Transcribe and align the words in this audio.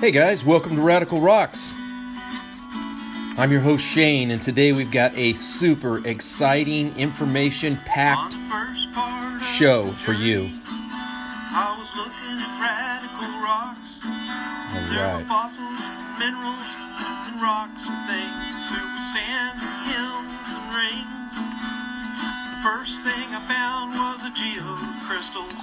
Hey 0.00 0.12
guys, 0.12 0.44
welcome 0.44 0.76
to 0.76 0.80
Radical 0.80 1.20
Rocks. 1.20 1.74
I'm 3.36 3.50
your 3.50 3.60
host 3.60 3.84
Shane, 3.84 4.30
and 4.30 4.40
today 4.40 4.70
we've 4.70 4.92
got 4.92 5.12
a 5.18 5.32
super 5.32 6.06
exciting, 6.06 6.96
information 6.96 7.76
packed 7.84 8.36
show 9.42 9.90
for 9.90 10.12
you. 10.12 10.46
I 10.54 11.74
was 11.74 11.90
looking 11.98 12.38
at 12.38 12.62
radical 12.62 13.42
rocks. 13.42 13.98
All 14.06 14.86
There 14.86 15.18
were 15.18 15.26
fossils, 15.26 15.82
minerals, 16.22 16.70
and 17.26 17.42
rocks 17.42 17.90
and 17.90 17.98
things. 18.06 18.70
There 18.70 18.86
was 18.86 19.02
sand, 19.02 19.58
hills, 19.90 20.30
and 20.46 20.78
rings. 20.78 21.34
The 21.42 22.58
first 22.62 23.02
thing 23.02 23.34
I 23.34 23.42
found 23.50 23.98
was 23.98 24.22
a 24.22 24.30
geocrystals, 24.30 25.58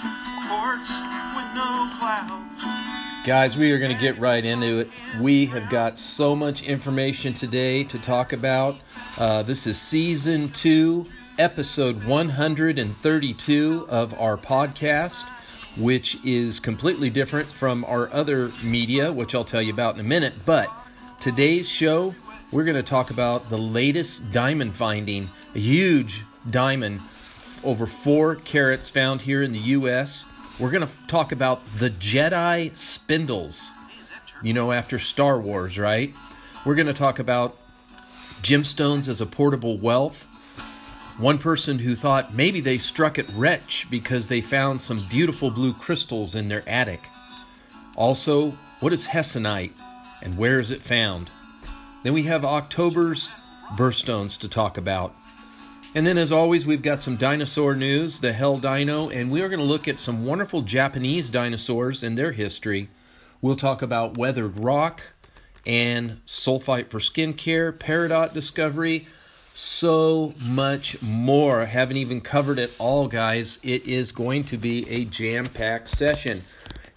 quartz 0.52 0.92
with 1.40 1.50
no 1.56 1.88
clouds. 1.96 2.85
Guys, 3.26 3.58
we 3.58 3.72
are 3.72 3.80
going 3.80 3.92
to 3.92 4.00
get 4.00 4.20
right 4.20 4.46
into 4.46 4.82
it. 4.82 4.90
We 5.20 5.48
have 5.48 5.68
got 5.72 5.98
so 5.98 6.36
much 6.36 6.62
information 6.62 7.34
today 7.34 7.84
to 7.86 7.98
talk 7.98 8.34
about. 8.34 8.76
Uh, 9.18 9.42
this 9.42 9.66
is 9.66 9.82
season 9.82 10.50
two, 10.50 11.08
episode 11.40 12.04
132 12.04 13.88
of 13.90 14.14
our 14.20 14.38
podcast, 14.38 15.28
which 15.76 16.24
is 16.24 16.60
completely 16.60 17.10
different 17.10 17.48
from 17.48 17.84
our 17.86 18.14
other 18.14 18.52
media, 18.64 19.12
which 19.12 19.34
I'll 19.34 19.44
tell 19.44 19.60
you 19.60 19.74
about 19.74 19.96
in 19.96 20.02
a 20.02 20.08
minute. 20.08 20.46
But 20.46 20.68
today's 21.20 21.68
show, 21.68 22.14
we're 22.52 22.64
going 22.64 22.76
to 22.76 22.84
talk 22.84 23.10
about 23.10 23.50
the 23.50 23.58
latest 23.58 24.32
diamond 24.34 24.76
finding, 24.76 25.30
a 25.56 25.60
huge 25.60 26.22
diamond 26.48 27.02
over 27.64 27.88
four 27.88 28.36
carats 28.36 28.92
found 28.92 29.22
here 29.22 29.42
in 29.42 29.52
the 29.52 29.58
U.S. 29.58 30.26
We're 30.58 30.72
going 30.72 30.88
to 30.88 31.08
talk 31.08 31.34
about 31.34 31.66
the 31.80 31.90
Jedi 31.90 32.72
spinels. 32.72 33.72
You 34.42 34.54
know, 34.54 34.72
after 34.72 34.98
Star 34.98 35.38
Wars, 35.40 35.78
right? 35.78 36.14
We're 36.66 36.76
going 36.76 36.88
to 36.88 36.94
talk 36.94 37.20
about 37.20 37.58
gemstones 38.42 39.10
as 39.10 39.20
a 39.20 39.26
portable 39.26 39.78
wealth. 39.78 40.24
One 41.18 41.40
person 41.40 41.80
who 41.80 41.94
thought 41.94 42.34
maybe 42.34 42.62
they 42.62 42.78
struck 42.78 43.20
it 43.20 43.28
rich 43.34 43.88
because 43.92 44.30
they 44.30 44.40
found 44.40 44.82
some 44.82 45.06
beautiful 45.10 45.52
blue 45.52 45.74
crystals 45.74 46.36
in 46.36 46.48
their 46.48 46.68
attic. 46.70 47.10
Also, 47.98 48.52
what 48.80 48.94
is 48.94 49.08
hessonite 49.08 49.74
and 50.24 50.38
where 50.38 50.60
is 50.60 50.72
it 50.72 50.82
found? 50.82 51.32
Then 52.04 52.14
we 52.14 52.24
have 52.24 52.46
October's 52.46 53.36
birthstones 53.76 54.40
to 54.40 54.48
talk 54.48 54.78
about. 54.78 55.14
And 55.96 56.06
then, 56.06 56.18
as 56.18 56.30
always, 56.30 56.66
we've 56.66 56.82
got 56.82 57.02
some 57.02 57.16
dinosaur 57.16 57.74
news, 57.74 58.20
the 58.20 58.34
Hell 58.34 58.58
Dino, 58.58 59.10
and 59.10 59.32
we 59.32 59.42
are 59.42 59.48
going 59.48 59.62
to 59.62 59.66
look 59.66 59.88
at 59.88 59.98
some 59.98 60.26
wonderful 60.26 60.62
Japanese 60.62 61.30
dinosaurs 61.30 62.04
and 62.04 62.18
their 62.18 62.34
history. 62.34 62.90
We'll 63.42 63.56
talk 63.56 63.82
about 63.82 64.18
weathered 64.18 64.60
rock 64.60 65.14
and 65.66 66.20
sulfite 66.26 66.90
for 66.90 67.00
skincare, 67.00 67.72
peridot 67.72 68.34
discovery, 68.34 69.08
so 69.54 70.34
much 70.46 71.02
more. 71.02 71.62
I 71.62 71.66
haven't 71.66 71.96
even 71.96 72.20
covered 72.20 72.60
it 72.60 72.76
all, 72.78 73.08
guys. 73.08 73.58
It 73.64 73.86
is 73.86 74.12
going 74.12 74.44
to 74.46 74.58
be 74.58 74.86
a 74.90 75.06
jam 75.06 75.46
packed 75.46 75.88
session. 75.88 76.44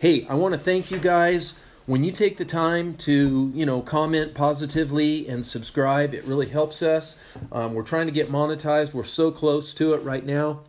Hey, 0.01 0.27
I 0.29 0.35
want 0.35 0.55
to 0.55 0.61
thank 0.61 0.91
you 0.91 0.99
guys. 0.99 1.57
When 1.89 2.05
you 2.05 2.13
take 2.13 2.37
the 2.37 2.45
time 2.45 2.97
to, 2.97 3.51
you 3.55 3.65
know, 3.65 3.81
comment 3.81 4.35
positively 4.35 5.27
and 5.27 5.47
subscribe, 5.47 6.13
it 6.13 6.23
really 6.25 6.49
helps 6.49 6.83
us. 6.83 7.19
Um, 7.51 7.73
we're 7.73 7.83
trying 7.83 8.07
to 8.09 8.13
get 8.13 8.29
monetized. 8.29 8.93
We're 8.93 9.05
so 9.05 9.31
close 9.31 9.73
to 9.73 9.95
it 9.95 10.03
right 10.03 10.23
now. 10.23 10.61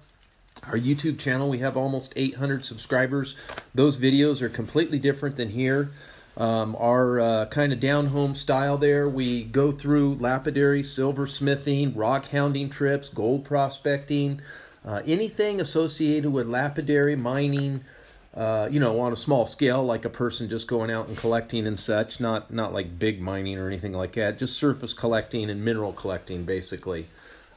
Our 0.68 0.78
YouTube 0.78 1.20
channel, 1.20 1.50
we 1.50 1.58
have 1.58 1.76
almost 1.76 2.14
800 2.16 2.64
subscribers. 2.64 3.36
Those 3.76 3.98
videos 3.98 4.42
are 4.42 4.48
completely 4.48 4.98
different 4.98 5.36
than 5.36 5.50
here. 5.50 5.92
Um, 6.38 6.78
our 6.80 7.20
uh, 7.20 7.46
kind 7.48 7.74
of 7.74 7.82
down 7.82 8.08
home 8.08 8.34
style 8.34 8.78
there, 8.78 9.10
we 9.10 9.44
go 9.44 9.74
through 9.74 10.16
lapidary, 10.22 10.84
silversmithing, 10.84 11.92
rock 11.98 12.30
hounding 12.30 12.70
trips, 12.70 13.10
gold 13.10 13.44
prospecting, 13.44 14.40
uh, 14.86 15.02
anything 15.06 15.60
associated 15.60 16.32
with 16.32 16.48
lapidary 16.48 17.18
mining. 17.18 17.84
Uh, 18.40 18.70
you 18.72 18.80
know, 18.80 19.02
on 19.02 19.12
a 19.12 19.18
small 19.18 19.46
scale, 19.46 19.84
like 19.84 20.06
a 20.06 20.10
person 20.10 20.48
just 20.48 20.66
going 20.66 20.90
out 20.90 21.10
and 21.10 21.18
collecting 21.18 21.68
and 21.68 21.78
such, 21.78 22.22
not 22.22 22.54
not 22.54 22.72
like 22.72 22.98
big 22.98 23.22
mining 23.22 23.58
or 23.58 23.68
anything 23.68 23.92
like 23.92 24.14
that. 24.14 24.40
Just 24.40 24.58
surface 24.58 24.94
collecting 24.94 25.50
and 25.50 25.66
mineral 25.66 25.92
collecting, 25.92 26.46
basically. 26.46 27.06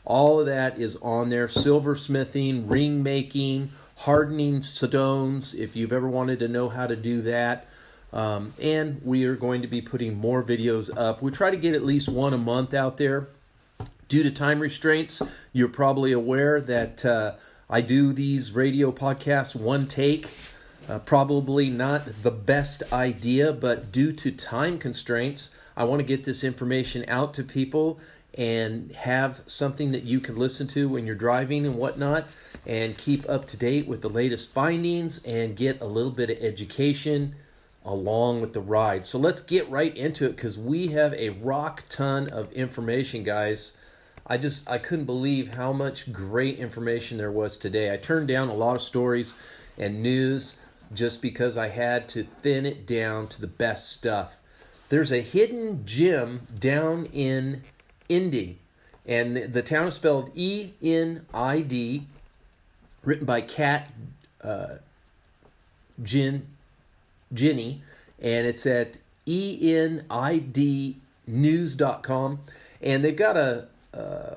All 0.05 0.41
of 0.41 0.47
that 0.47 0.81
is 0.81 0.97
on 0.97 1.29
there. 1.29 1.47
Silversmithing, 1.47 2.69
ring 2.69 3.05
making, 3.05 3.71
hardening 3.99 4.61
stones. 4.61 5.55
If 5.55 5.77
you've 5.77 5.93
ever 5.93 6.09
wanted 6.09 6.41
to 6.41 6.49
know 6.49 6.69
how 6.69 6.89
to 6.89 6.97
do 6.97 7.23
that, 7.23 7.69
um, 8.13 8.53
and 8.61 9.01
we 9.05 9.25
are 9.27 9.37
going 9.37 9.63
to 9.63 9.69
be 9.69 9.83
putting 9.83 10.19
more 10.19 10.43
videos 10.43 10.91
up. 10.99 11.23
We 11.23 11.31
try 11.31 11.53
to 11.53 11.57
get 11.57 11.77
at 11.77 11.85
least 11.85 12.09
one 12.09 12.33
a 12.33 12.39
month 12.39 12.75
out 12.75 12.97
there. 12.97 13.29
Due 14.09 14.25
to 14.25 14.33
time 14.33 14.59
restraints, 14.59 15.23
you're 15.53 15.69
probably 15.69 16.11
aware 16.11 16.61
that 16.61 17.05
uh, 17.05 17.35
I 17.71 17.83
do 17.83 18.13
these 18.13 18.51
radio 18.51 18.91
podcasts 18.91 19.55
one 19.55 19.87
take. 19.87 20.29
Uh, 20.89 20.99
probably 20.99 21.71
not 21.71 22.03
the 22.23 22.31
best 22.31 22.83
idea, 22.93 23.53
but 23.53 23.93
due 23.93 24.13
to 24.13 24.33
time 24.33 24.79
constraints, 24.79 25.55
I 25.77 25.85
want 25.85 26.01
to 26.01 26.07
get 26.07 26.25
this 26.25 26.43
information 26.43 27.05
out 27.09 27.35
to 27.35 27.45
people 27.45 28.01
and 28.35 28.91
have 28.93 29.41
something 29.47 29.93
that 29.93 30.03
you 30.03 30.19
can 30.19 30.37
listen 30.37 30.67
to 30.67 30.89
when 30.89 31.07
you're 31.07 31.15
driving 31.15 31.67
and 31.67 31.77
whatnot, 31.77 32.27
and 32.67 32.97
keep 32.97 33.29
up 33.29 33.45
to 33.47 33.57
date 33.57 33.87
with 33.87 34.01
the 34.03 34.09
latest 34.09 34.53
findings 34.53 35.23
and 35.25 35.57
get 35.57 35.81
a 35.81 35.87
little 35.87 36.11
bit 36.11 36.31
of 36.31 36.39
education 36.39 37.35
along 37.85 38.41
with 38.41 38.53
the 38.53 38.61
ride. 38.61 39.05
So 39.07 39.19
let's 39.19 39.43
get 39.43 39.69
right 39.69 39.95
into 39.97 40.27
it 40.27 40.37
because 40.37 40.59
we 40.59 40.89
have 40.89 41.13
a 41.15 41.31
rock 41.31 41.85
ton 41.89 42.29
of 42.29 42.53
information, 42.53 43.23
guys. 43.23 43.79
I 44.27 44.39
just 44.39 44.71
I 44.71 44.79
couldn't 44.79 45.05
believe 45.05 45.55
how 45.55 45.73
much 45.73 46.13
great 46.13 46.59
information 46.59 47.19
there 47.19 47.33
was 47.33 47.59
today. 47.59 47.93
I 47.93 47.97
turned 47.97 48.29
down 48.29 48.49
a 48.49 48.55
lot 48.55 48.77
of 48.77 48.83
stories 48.83 49.37
and 49.77 50.03
news 50.03 50.59
just 50.95 51.23
because 51.23 51.57
I 51.57 51.69
had 51.69 52.09
to 52.11 52.25
thin 52.25 52.67
it 52.67 52.87
down 52.87 53.29
to 53.29 53.41
the 53.41 53.47
best 53.47 53.91
stuff. 53.91 54.39
There's 54.89 55.13
a 55.13 55.21
hidden 55.21 55.87
gem 55.87 56.47
down 56.59 57.07
in 57.07 57.63
Enid, 58.11 58.57
and 59.07 59.37
the, 59.37 59.63
town 59.63 59.89
is 59.89 59.95
spelled 59.95 60.31
E 60.35 60.73
N 60.83 61.27
I 61.33 61.61
D, 61.61 62.07
written 63.03 63.25
by 63.25 63.41
Kat 63.41 63.91
uh, 64.45 64.77
Gin 66.03 66.47
Ginny, 67.33 67.83
and 68.21 68.47
it's 68.47 68.67
at 68.67 68.99
E 69.27 69.75
N 69.75 70.05
I 70.11 70.39
D 70.39 70.97
enidnews.com. 71.29 72.41
And 72.83 73.05
they've 73.05 73.17
got 73.17 73.37
a, 73.37 73.69
uh, 73.95 74.35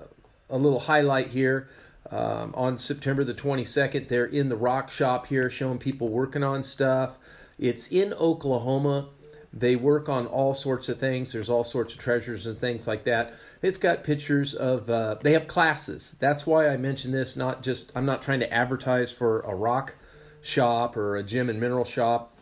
a 0.50 0.58
little 0.58 0.80
highlight 0.80 1.28
here. 1.28 1.68
Um, 2.12 2.54
on 2.56 2.78
September 2.78 3.24
the 3.24 3.34
22nd, 3.34 4.08
they're 4.08 4.26
in 4.26 4.50
the 4.50 4.56
rock 4.56 4.92
shop 4.92 5.28
here 5.28 5.50
showing 5.50 5.80
people 5.80 6.10
working 6.10 6.44
on 6.44 6.64
stuff. 6.64 7.18
It's 7.58 7.92
in 7.92 8.14
Oklahoma. 8.14 9.10
They 9.52 9.76
work 9.76 10.10
on 10.10 10.28
all 10.28 10.54
sorts 10.54 10.90
of 10.90 11.00
things. 11.00 11.32
There's 11.32 11.50
all 11.50 11.64
sorts 11.64 11.94
of 11.94 12.00
treasures 12.00 12.46
and 12.46 12.58
things 12.58 12.88
like 12.88 13.06
that. 13.06 13.34
It's 13.62 13.78
got 13.78 14.04
pictures 14.04 14.54
of, 14.54 14.90
uh, 14.90 15.16
they 15.22 15.32
have 15.32 15.48
classes. 15.48 16.18
That's 16.20 16.46
why 16.46 16.68
I 16.68 16.78
mention 16.78 17.12
this. 17.12 17.38
Not 17.38 17.64
just, 17.64 17.92
I'm 17.96 18.06
not 18.06 18.22
trying 18.22 18.42
to 18.42 18.54
advertise 18.54 19.14
for 19.14 19.40
a 19.42 19.56
rock 19.56 19.96
shop 20.42 20.98
or 20.98 21.16
a 21.16 21.24
gem 21.24 21.50
and 21.50 21.60
mineral 21.60 21.86
shop. 21.86 22.34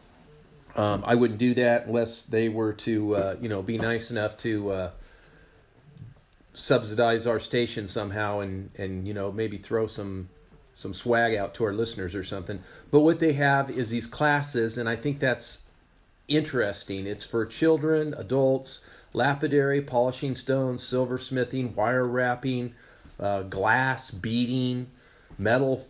Um, 0.76 1.04
I 1.06 1.14
wouldn't 1.14 1.40
do 1.40 1.54
that 1.54 1.86
unless 1.86 2.26
they 2.26 2.50
were 2.50 2.74
to, 2.74 3.16
uh, 3.16 3.36
you 3.40 3.48
know, 3.48 3.62
be 3.62 3.78
nice 3.78 4.10
enough 4.10 4.36
to 4.38 4.72
uh, 4.72 4.92
subsidize 6.54 7.26
our 7.28 7.40
station 7.40 7.88
somehow, 7.88 8.40
and 8.40 8.70
and 8.78 9.08
you 9.08 9.14
know 9.14 9.32
maybe 9.32 9.58
throw 9.58 9.88
some 9.88 10.30
some 10.74 10.94
swag 10.94 11.36
out 11.36 11.54
to 11.56 11.64
our 11.64 11.74
listeners 11.74 12.16
or 12.16 12.24
something. 12.24 12.60
But 12.92 13.02
what 13.02 13.20
they 13.20 13.34
have 13.34 13.70
is 13.70 13.90
these 13.90 14.08
classes, 14.08 14.78
and 14.78 14.90
I 14.90 14.96
think 14.96 15.20
that's 15.20 15.64
interesting. 16.28 17.06
It's 17.06 17.26
for 17.26 17.46
children, 17.46 18.14
adults, 18.18 18.88
lapidary, 19.14 19.82
polishing 19.82 20.36
stones, 20.36 20.84
silversmithing, 20.84 21.76
wire 21.76 22.08
wrapping, 22.08 22.74
uh, 23.20 23.44
glass 23.44 24.10
beading, 24.10 24.88
metal 25.38 25.86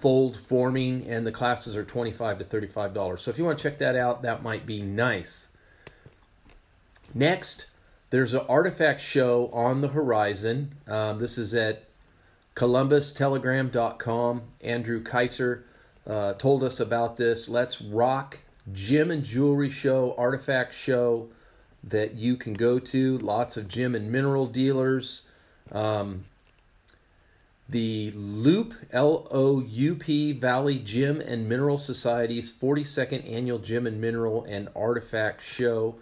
fold 0.00 0.36
forming, 0.36 1.06
and 1.08 1.26
the 1.26 1.32
classes 1.32 1.76
are 1.76 1.84
twenty-five 1.84 2.38
to 2.38 2.44
thirty-five 2.44 2.94
dollars. 2.94 3.22
So 3.22 3.30
if 3.30 3.38
you 3.38 3.44
want 3.44 3.58
to 3.58 3.62
check 3.62 3.78
that 3.78 3.96
out, 3.96 4.22
that 4.22 4.42
might 4.42 4.66
be 4.66 4.82
nice. 4.82 5.56
Next, 7.14 7.66
there's 8.12 8.34
an 8.34 8.44
artifact 8.46 9.00
show 9.00 9.48
on 9.54 9.80
the 9.80 9.88
horizon. 9.88 10.74
Um, 10.86 11.18
this 11.18 11.38
is 11.38 11.54
at 11.54 11.84
ColumbusTelegram.com. 12.54 14.42
Andrew 14.62 15.02
Kaiser 15.02 15.64
uh, 16.06 16.34
told 16.34 16.62
us 16.62 16.78
about 16.78 17.16
this. 17.16 17.48
Let's 17.48 17.80
Rock 17.80 18.40
Gem 18.70 19.10
and 19.10 19.24
Jewelry 19.24 19.70
Show, 19.70 20.14
artifact 20.18 20.74
show 20.74 21.30
that 21.82 22.14
you 22.14 22.36
can 22.36 22.52
go 22.52 22.78
to. 22.78 23.16
Lots 23.16 23.56
of 23.56 23.66
gem 23.66 23.94
and 23.94 24.12
mineral 24.12 24.46
dealers. 24.46 25.30
Um, 25.72 26.24
the 27.66 28.12
Loup 28.14 28.74
L 28.92 29.26
O 29.30 29.62
U 29.62 29.94
P 29.94 30.32
Valley 30.32 30.78
Gem 30.78 31.22
and 31.22 31.48
Mineral 31.48 31.78
Society's 31.78 32.52
42nd 32.52 33.32
annual 33.32 33.58
Gem 33.58 33.86
and 33.86 34.02
Mineral 34.02 34.44
and 34.44 34.68
Artifact 34.76 35.42
Show 35.42 35.94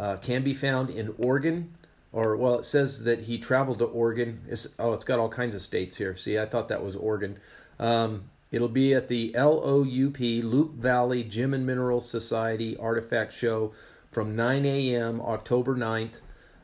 uh, 0.00 0.16
can 0.16 0.42
be 0.42 0.54
found 0.54 0.88
in 0.88 1.14
Oregon. 1.22 1.74
Or 2.12 2.36
well, 2.36 2.58
it 2.58 2.64
says 2.64 3.04
that 3.04 3.20
he 3.20 3.38
traveled 3.38 3.78
to 3.80 3.84
Oregon. 3.84 4.40
It's, 4.48 4.74
oh, 4.78 4.94
it's 4.94 5.04
got 5.04 5.18
all 5.18 5.28
kinds 5.28 5.54
of 5.54 5.60
states 5.60 5.98
here. 5.98 6.16
See, 6.16 6.38
I 6.38 6.46
thought 6.46 6.68
that 6.68 6.82
was 6.82 6.96
Oregon. 6.96 7.38
Um, 7.78 8.24
it'll 8.50 8.68
be 8.68 8.94
at 8.94 9.08
the 9.08 9.32
LOUP 9.36 10.18
Loop 10.18 10.72
Valley 10.74 11.22
Gem 11.22 11.54
and 11.54 11.66
Mineral 11.66 12.00
Society 12.00 12.76
Artifact 12.78 13.32
Show 13.32 13.72
from 14.10 14.34
9 14.34 14.64
a.m. 14.64 15.20
October 15.20 15.76
9th 15.76 16.20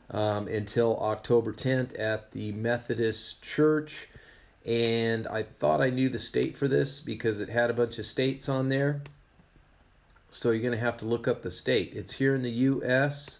um, 0.09 0.47
until 0.47 0.99
October 0.99 1.53
10th 1.53 1.97
at 1.97 2.31
the 2.31 2.51
Methodist 2.53 3.43
Church. 3.43 4.09
And 4.65 5.27
I 5.27 5.43
thought 5.43 5.79
I 5.79 5.91
knew 5.91 6.09
the 6.09 6.19
state 6.19 6.57
for 6.57 6.67
this 6.67 6.99
because 6.99 7.39
it 7.39 7.49
had 7.49 7.69
a 7.69 7.73
bunch 7.73 7.99
of 7.99 8.05
states 8.05 8.49
on 8.49 8.67
there. 8.67 9.01
So 10.29 10.51
you're 10.51 10.61
going 10.61 10.73
to 10.73 10.79
have 10.79 10.97
to 10.97 11.05
look 11.05 11.27
up 11.27 11.41
the 11.41 11.51
state. 11.51 11.93
It's 11.93 12.13
here 12.13 12.35
in 12.35 12.43
the 12.43 12.51
U.S. 12.51 13.39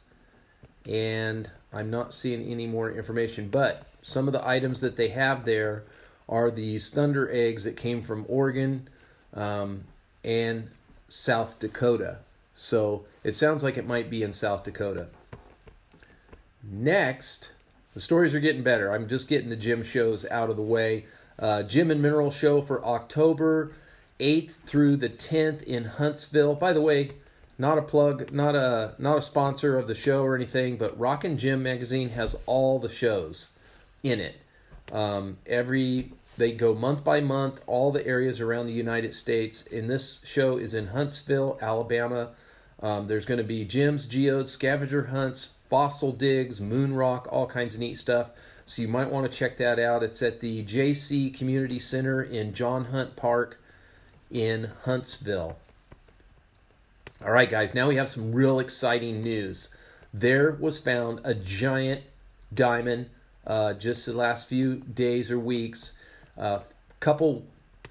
and 0.88 1.50
I'm 1.74 1.90
not 1.90 2.14
seeing 2.14 2.50
any 2.50 2.68
more 2.68 2.92
information. 2.92 3.50
But 3.50 3.84
some 4.02 4.28
of 4.28 4.34
the 4.34 4.48
items 4.48 4.82
that 4.82 4.96
they 4.96 5.10
have 5.10 5.46
there 5.46 5.84
are 6.30 6.50
these 6.50 6.90
thunder 6.90 7.30
eggs 7.32 7.64
that 7.64 7.78
came 7.78 8.02
from 8.02 8.26
Oregon 8.28 8.88
um, 9.34 9.84
and 10.24 10.70
South 11.08 11.60
Dakota. 11.60 12.20
So 12.54 13.06
it 13.24 13.34
sounds 13.34 13.64
like 13.64 13.78
it 13.78 13.88
might 13.88 14.10
be 14.10 14.24
in 14.24 14.34
South 14.34 14.64
Dakota. 14.64 15.08
Next, 16.64 17.52
the 17.94 18.00
stories 18.00 18.34
are 18.34 18.40
getting 18.40 18.64
better. 18.64 18.92
I'm 18.92 19.08
just 19.08 19.30
getting 19.30 19.50
the 19.50 19.56
gym 19.56 19.84
shows 19.84 20.26
out 20.30 20.50
of 20.50 20.56
the 20.56 20.64
way. 20.64 21.06
Uh, 21.40 21.64
gym 21.64 21.92
and 21.92 22.02
Mineral 22.02 22.32
Show 22.32 22.62
for 22.62 22.84
October 22.84 23.74
8th 24.20 24.52
through 24.52 24.98
the 24.98 25.10
10th 25.10 25.64
in 25.64 25.86
Huntsville. 25.86 26.56
By 26.56 26.74
the 26.74 26.82
way, 26.82 27.12
not 27.58 27.78
a 27.78 27.82
plug, 27.82 28.32
not 28.32 28.56
a 28.56 28.94
not 28.98 29.18
a 29.18 29.22
sponsor 29.22 29.78
of 29.78 29.88
the 29.88 29.96
show 29.96 30.24
or 30.24 30.36
anything, 30.36 30.78
but 30.78 30.98
Rock 31.00 31.24
and 31.24 31.40
Gem 31.40 31.64
magazine 31.64 32.10
has 32.10 32.36
all 32.46 32.80
the 32.80 32.90
shows 32.90 33.58
in 34.04 34.20
it. 34.20 34.36
Um, 34.92 35.38
every 35.46 36.12
they 36.38 36.52
go 36.52 36.76
month 36.76 37.04
by 37.04 37.20
month, 37.20 37.62
all 37.66 37.92
the 37.92 38.06
areas 38.06 38.40
around 38.40 38.68
the 38.68 38.74
United 38.74 39.14
States. 39.14 39.66
And 39.68 39.90
this 39.90 40.24
show 40.24 40.58
is 40.58 40.76
in 40.76 40.88
Huntsville, 40.88 41.58
Alabama. 41.62 42.30
Um, 42.80 43.08
there's 43.08 43.26
going 43.26 43.40
to 43.40 43.44
be 43.44 43.66
gyms, 43.66 44.08
geodes, 44.08 44.52
scavenger 44.52 45.08
hunts, 45.08 45.56
fossil 45.68 46.12
digs, 46.12 46.62
moon 46.62 46.94
rock, 46.94 47.28
all 47.32 47.48
kinds 47.48 47.74
of 47.74 47.82
neat 47.82 47.98
stuff. 47.98 48.32
So 48.66 48.84
you 48.84 48.88
might 48.88 49.10
want 49.10 49.30
to 49.30 49.36
check 49.36 49.58
that 49.58 49.80
out. 49.80 50.04
It's 50.04 50.22
at 50.22 50.40
the 50.40 50.64
JC 50.64 51.36
Community 51.36 51.80
Center 51.80 52.22
in 52.22 52.54
John 52.54 52.86
Hunt 52.86 53.16
Park 53.16 53.60
in 54.32 54.72
Huntsville. 54.84 55.58
All 57.26 57.32
right, 57.32 57.50
guys, 57.50 57.74
now 57.74 57.88
we 57.88 57.96
have 57.96 58.10
some 58.10 58.32
real 58.32 58.60
exciting 58.60 59.24
news. 59.24 59.76
There 60.14 60.52
was 60.52 60.80
found 60.80 61.20
a 61.24 61.34
giant 61.34 62.02
diamond 62.54 63.10
uh, 63.46 63.74
just 63.74 64.06
the 64.06 64.14
last 64.14 64.50
few 64.50 64.76
days 64.76 65.32
or 65.32 65.40
weeks. 65.40 65.98
A 66.38 66.42
uh, 66.42 66.64
couple 67.00 67.44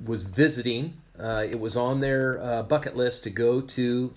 was 0.05 0.25
visiting. 0.25 0.95
Uh, 1.19 1.47
it 1.51 1.59
was 1.59 1.77
on 1.77 2.01
their 2.01 2.41
uh, 2.43 2.63
bucket 2.63 2.97
list 2.97 3.25
to 3.25 3.31
go 3.31 3.61
to 3.61 4.13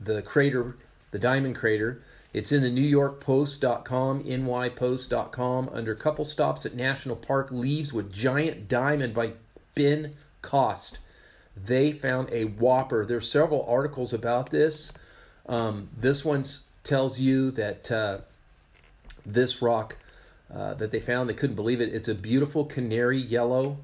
the 0.00 0.22
crater, 0.22 0.76
the 1.10 1.18
diamond 1.18 1.56
crater. 1.56 2.00
It's 2.32 2.52
in 2.52 2.62
the 2.62 2.70
New 2.70 2.80
York 2.80 3.20
Post.com, 3.20 4.24
nypost.com, 4.24 5.70
under 5.72 5.94
couple 5.94 6.24
stops 6.24 6.66
at 6.66 6.74
National 6.74 7.16
Park 7.16 7.50
leaves 7.50 7.92
with 7.92 8.12
giant 8.12 8.66
diamond 8.66 9.14
by 9.14 9.32
Ben 9.74 10.12
Cost. 10.42 10.98
They 11.56 11.92
found 11.92 12.28
a 12.32 12.44
whopper. 12.44 13.06
There's 13.06 13.30
several 13.30 13.64
articles 13.68 14.12
about 14.12 14.50
this. 14.50 14.92
Um, 15.46 15.88
this 15.96 16.24
one 16.24 16.44
tells 16.82 17.20
you 17.20 17.50
that 17.52 17.90
uh, 17.92 18.18
this 19.24 19.62
rock 19.62 19.96
uh, 20.52 20.74
that 20.74 20.90
they 20.90 21.00
found, 21.00 21.28
they 21.28 21.34
couldn't 21.34 21.56
believe 21.56 21.80
it. 21.80 21.94
It's 21.94 22.08
a 22.08 22.14
beautiful 22.14 22.64
canary 22.64 23.18
yellow. 23.18 23.78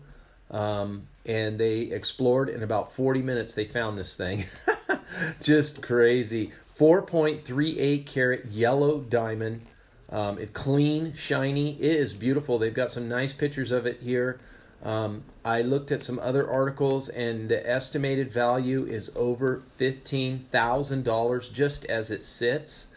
Um, 0.51 1.05
and 1.27 1.59
they 1.59 1.81
explored 1.81 2.49
in 2.49 2.63
about 2.63 2.93
40 2.93 3.23
minutes. 3.23 3.55
They 3.55 3.65
found 3.65 3.97
this 3.97 4.17
thing. 4.17 4.45
Just 5.41 5.83
crazy. 5.83 6.53
4.38 6.77 8.07
carat 8.07 8.47
yellow 8.47 9.01
diamond. 9.01 9.63
Um, 10.11 10.39
it's 10.39 10.51
clean, 10.51 11.13
shiny. 11.15 11.75
It 11.75 11.97
is 11.97 12.13
beautiful. 12.13 12.59
They've 12.59 12.75
got 12.75 12.91
some 12.91 13.09
nice 13.09 13.33
pictures 13.33 13.71
of 13.71 13.87
it 13.87 14.01
here. 14.01 14.41
Um, 14.83 15.23
I 15.45 15.63
looked 15.63 15.91
at 15.91 16.03
some 16.03 16.19
other 16.19 16.49
articles, 16.49 17.09
and 17.09 17.49
the 17.49 17.69
estimated 17.69 18.31
value 18.31 18.85
is 18.85 19.11
over 19.17 19.63
$15,000 19.79 21.53
just 21.53 21.85
as 21.87 22.11
it 22.11 22.25
sits. 22.25 22.89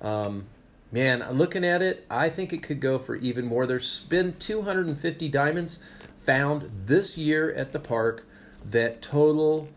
Um, 0.00 0.46
man, 0.92 1.24
looking 1.32 1.64
at 1.64 1.82
it, 1.82 2.06
I 2.10 2.28
think 2.30 2.52
it 2.52 2.62
could 2.62 2.80
go 2.80 2.98
for 2.98 3.16
even 3.16 3.46
more. 3.46 3.66
There's 3.66 4.02
been 4.06 4.34
250 4.34 5.28
diamonds 5.28 5.82
found 6.20 6.70
this 6.86 7.18
year 7.18 7.52
at 7.52 7.72
the 7.72 7.80
park 7.80 8.24
that 8.64 9.02
total 9.02 9.68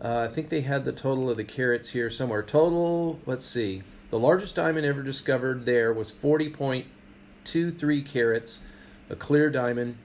uh, 0.00 0.28
I 0.30 0.32
think 0.32 0.48
they 0.48 0.60
had 0.60 0.84
the 0.84 0.92
total 0.92 1.28
of 1.28 1.36
the 1.36 1.44
carats 1.44 1.88
here 1.90 2.08
somewhere. 2.08 2.42
Total, 2.42 3.18
let's 3.26 3.44
see. 3.44 3.82
The 4.10 4.18
largest 4.18 4.54
diamond 4.54 4.86
ever 4.86 5.02
discovered 5.02 5.66
there 5.66 5.92
was 5.92 6.12
40.23 6.12 8.06
carats, 8.06 8.60
a 9.10 9.16
clear 9.16 9.50
diamond, 9.50 9.96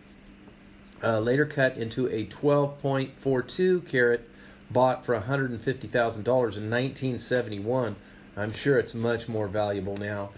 uh, 1.03 1.19
later 1.19 1.45
cut 1.45 1.77
into 1.77 2.07
a 2.07 2.25
12.42 2.25 3.87
carat, 3.87 4.29
bought 4.71 5.05
for 5.05 5.19
$150,000 5.19 6.17
in 6.17 6.23
1971. 6.25 7.95
I'm 8.35 8.53
sure 8.53 8.79
it's 8.79 8.93
much 8.93 9.27
more 9.27 9.47
valuable 9.47 9.97
now. 9.97 10.29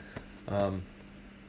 Um, 0.47 0.83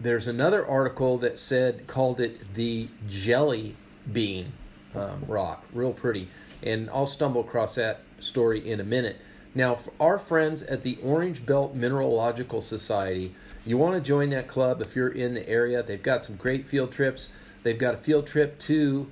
there's 0.00 0.28
another 0.28 0.66
article 0.66 1.18
that 1.18 1.38
said 1.38 1.86
called 1.86 2.20
it 2.20 2.54
the 2.54 2.88
jelly 3.08 3.74
bean 4.12 4.52
um, 4.94 5.24
rock, 5.26 5.64
real 5.72 5.92
pretty 5.92 6.28
and 6.62 6.90
I'll 6.90 7.06
stumble 7.06 7.40
across 7.40 7.74
that 7.76 8.02
story 8.18 8.68
in 8.68 8.80
a 8.80 8.84
minute. 8.84 9.16
Now, 9.54 9.78
our 10.00 10.18
friends 10.18 10.62
at 10.64 10.82
the 10.82 10.98
Orange 11.02 11.46
Belt 11.46 11.74
Mineralogical 11.74 12.60
Society, 12.60 13.34
you 13.64 13.78
want 13.78 13.94
to 13.94 14.00
join 14.00 14.30
that 14.30 14.48
club 14.48 14.82
if 14.82 14.94
you're 14.94 15.08
in 15.08 15.32
the 15.32 15.48
area. 15.48 15.82
They've 15.82 16.02
got 16.02 16.24
some 16.24 16.36
great 16.36 16.66
field 16.66 16.92
trips. 16.92 17.32
They've 17.66 17.76
got 17.76 17.94
a 17.94 17.98
field 17.98 18.28
trip 18.28 18.60
to 18.60 19.08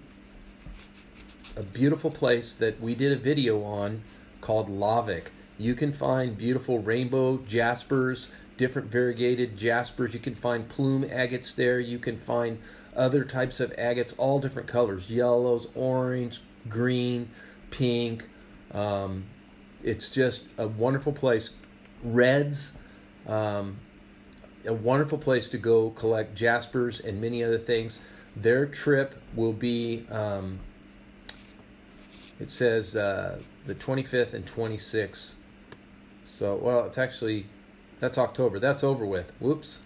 a 1.57 1.65
beautiful 1.65 2.09
place 2.09 2.55
that 2.55 2.81
we 2.81 2.95
did 2.95 3.11
a 3.11 3.17
video 3.17 3.65
on 3.65 4.05
called 4.41 4.69
Lavic. 4.69 5.33
You 5.59 5.75
can 5.75 5.93
find 5.93 6.39
beautiful 6.39 6.79
rainbow 6.79 7.39
jaspers, 7.39 8.31
different 8.57 8.93
variegated 8.93 9.57
jaspers. 9.57 10.15
You 10.15 10.21
can 10.21 10.37
find 10.37 10.69
plume 10.69 11.03
agates 11.03 11.53
there. 11.53 11.81
You 11.81 11.99
can 11.99 12.17
find 12.17 12.61
other 12.95 13.25
types 13.25 13.59
of 13.59 13.73
agates, 13.73 14.15
all 14.19 14.39
different 14.39 14.69
colors 14.69 15.11
yellows, 15.11 15.67
orange, 15.75 16.41
green, 16.69 17.31
pink. 17.73 18.29
Um, 18.71 19.25
it's 19.83 20.15
just 20.15 20.47
a 20.59 20.69
wonderful 20.69 21.13
place. 21.13 21.51
Reds, 22.05 22.79
um, 23.27 23.79
a 24.65 24.73
wonderful 24.73 25.19
place 25.19 25.49
to 25.49 25.59
go 25.59 25.91
collect 25.91 26.37
jaspers 26.37 27.01
and 27.01 27.21
many 27.21 27.43
other 27.43 27.59
things. 27.59 27.99
Their 28.37 28.67
trip 28.67 29.15
will 29.35 29.53
be, 29.53 30.07
um, 30.11 30.61
it 32.41 32.51
says 32.51 32.97
uh, 32.97 33.41
the 33.67 33.75
25th 33.75 34.35
and 34.35 34.45
26th. 34.45 35.35
So, 36.25 36.57
well, 36.57 36.85
it's 36.87 36.99
actually, 36.99 37.47
that's 38.01 38.19
October. 38.19 38.59
That's 38.59 38.83
over 38.83 39.07
with. 39.07 39.33
Whoops. 39.41 39.83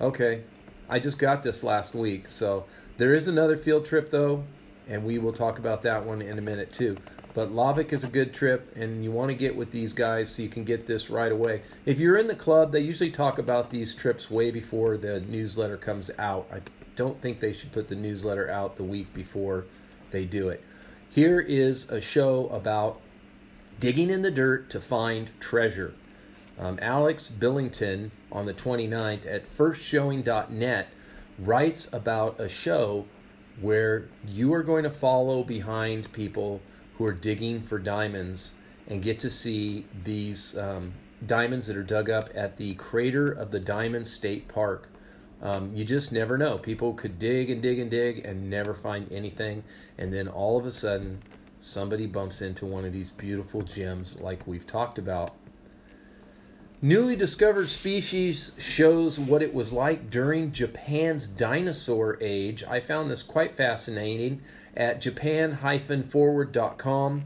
Okay. 0.00 0.42
I 0.88 0.98
just 0.98 1.18
got 1.18 1.42
this 1.42 1.62
last 1.62 1.94
week. 1.94 2.28
So 2.28 2.64
there 2.98 3.14
is 3.14 3.28
another 3.28 3.56
field 3.56 3.86
trip, 3.86 4.10
though 4.10 4.44
and 4.88 5.04
we 5.04 5.18
will 5.18 5.32
talk 5.32 5.58
about 5.58 5.82
that 5.82 6.04
one 6.04 6.22
in 6.22 6.38
a 6.38 6.42
minute 6.42 6.72
too. 6.72 6.96
But 7.32 7.50
Lavic 7.50 7.92
is 7.92 8.04
a 8.04 8.08
good 8.08 8.32
trip, 8.32 8.70
and 8.76 9.02
you 9.02 9.10
want 9.10 9.30
to 9.30 9.36
get 9.36 9.56
with 9.56 9.72
these 9.72 9.92
guys 9.92 10.30
so 10.30 10.42
you 10.42 10.48
can 10.48 10.62
get 10.62 10.86
this 10.86 11.10
right 11.10 11.32
away. 11.32 11.62
If 11.84 11.98
you're 11.98 12.16
in 12.16 12.28
the 12.28 12.36
club, 12.36 12.70
they 12.70 12.80
usually 12.80 13.10
talk 13.10 13.40
about 13.40 13.70
these 13.70 13.92
trips 13.94 14.30
way 14.30 14.52
before 14.52 14.96
the 14.96 15.20
newsletter 15.20 15.76
comes 15.76 16.12
out. 16.18 16.46
I 16.52 16.60
don't 16.96 17.20
think 17.20 17.40
they 17.40 17.52
should 17.52 17.72
put 17.72 17.88
the 17.88 17.94
newsletter 17.94 18.50
out 18.50 18.76
the 18.76 18.84
week 18.84 19.12
before 19.14 19.64
they 20.10 20.24
do 20.24 20.48
it. 20.48 20.62
Here 21.10 21.40
is 21.40 21.90
a 21.90 22.00
show 22.00 22.48
about 22.48 23.00
digging 23.80 24.10
in 24.10 24.22
the 24.22 24.30
dirt 24.30 24.70
to 24.70 24.80
find 24.80 25.30
treasure. 25.40 25.94
Um, 26.58 26.78
Alex 26.80 27.28
Billington 27.28 28.12
on 28.30 28.46
the 28.46 28.54
29th 28.54 29.26
at 29.26 29.56
firstshowing.net 29.56 30.88
writes 31.38 31.92
about 31.92 32.38
a 32.40 32.48
show 32.48 33.06
where 33.60 34.08
you 34.26 34.52
are 34.54 34.62
going 34.62 34.84
to 34.84 34.90
follow 34.90 35.42
behind 35.42 36.12
people 36.12 36.60
who 36.98 37.04
are 37.04 37.12
digging 37.12 37.62
for 37.62 37.78
diamonds 37.78 38.54
and 38.86 39.02
get 39.02 39.18
to 39.20 39.30
see 39.30 39.86
these 40.04 40.56
um, 40.56 40.92
diamonds 41.26 41.66
that 41.66 41.76
are 41.76 41.82
dug 41.82 42.10
up 42.10 42.28
at 42.34 42.56
the 42.56 42.74
crater 42.74 43.26
of 43.26 43.50
the 43.50 43.60
Diamond 43.60 44.06
State 44.06 44.48
Park. 44.48 44.88
Um, 45.44 45.70
you 45.74 45.84
just 45.84 46.10
never 46.10 46.36
know. 46.38 46.58
People 46.58 46.94
could 46.94 47.18
dig 47.18 47.50
and 47.50 47.60
dig 47.60 47.78
and 47.78 47.90
dig 47.90 48.24
and 48.24 48.48
never 48.48 48.72
find 48.72 49.12
anything, 49.12 49.62
and 49.98 50.10
then 50.12 50.26
all 50.26 50.58
of 50.58 50.64
a 50.64 50.72
sudden, 50.72 51.18
somebody 51.60 52.06
bumps 52.06 52.40
into 52.42 52.66
one 52.66 52.86
of 52.86 52.92
these 52.92 53.10
beautiful 53.10 53.62
gems 53.62 54.18
like 54.20 54.46
we've 54.46 54.66
talked 54.66 54.98
about. 54.98 55.32
Newly 56.80 57.16
discovered 57.16 57.68
species 57.68 58.52
shows 58.58 59.18
what 59.18 59.42
it 59.42 59.52
was 59.54 59.72
like 59.72 60.10
during 60.10 60.52
Japan's 60.52 61.26
dinosaur 61.26 62.18
age. 62.20 62.62
I 62.64 62.80
found 62.80 63.10
this 63.10 63.22
quite 63.22 63.54
fascinating 63.54 64.42
at 64.76 65.00
japan-forward.com. 65.00 67.24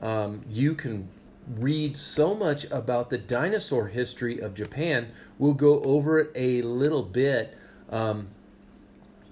Um, 0.00 0.42
you 0.48 0.74
can 0.74 1.08
read 1.56 1.96
so 1.96 2.34
much 2.34 2.64
about 2.70 3.10
the 3.10 3.18
dinosaur 3.18 3.88
history 3.88 4.38
of 4.38 4.54
Japan. 4.54 5.08
We'll 5.38 5.54
go 5.54 5.80
over 5.82 6.18
it 6.18 6.30
a 6.34 6.62
little 6.62 7.02
bit. 7.02 7.56
Um, 7.90 8.28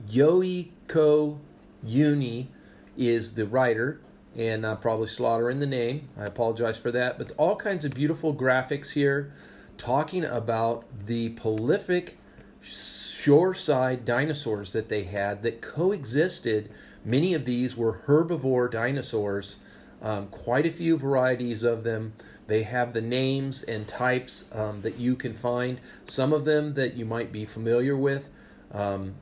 Yoiko 0.09 1.39
Uni 1.83 2.49
is 2.97 3.35
the 3.35 3.47
writer, 3.47 4.01
and 4.37 4.67
I'm 4.67 4.79
probably 4.79 5.09
slaughtering 5.09 5.61
the 5.61 5.67
name. 5.67 6.09
I 6.19 6.25
apologize 6.25 6.79
for 6.79 6.91
that. 6.91 7.19
But 7.19 7.33
all 7.37 7.57
kinds 7.57 7.85
of 7.85 7.93
beautiful 7.93 8.35
graphics 8.35 8.93
here 8.93 9.33
talking 9.79 10.25
about 10.25 10.85
the 11.07 11.31
prolific 11.31 12.19
shoreside 12.63 14.05
dinosaurs 14.05 14.73
that 14.73 14.89
they 14.89 15.05
had 15.05 15.43
that 15.43 15.61
coexisted. 15.61 16.71
Many 17.05 17.35
of 17.35 17.45
these 17.45 17.77
were 17.77 18.01
herbivore 18.07 18.71
dinosaurs, 18.71 19.63
um, 20.03 20.29
quite 20.29 20.67
a 20.67 20.73
few 20.73 20.97
varieties 20.97 21.63
of 21.63 21.85
them. 21.85 22.15
They 22.47 22.63
have 22.63 22.93
the 22.93 23.01
names 23.01 23.63
and 23.63 23.89
types 23.89 24.45
um, 24.53 24.83
that 24.83 24.99
you 24.99 25.17
can 25.17 25.35
find, 25.35 25.81
some 26.05 26.33
of 26.33 26.45
them 26.45 26.75
that 26.75 26.95
you 26.95 27.05
might 27.05 27.33
be 27.33 27.45
familiar 27.45 27.97
with. 27.97 28.29
Um, 28.73 29.17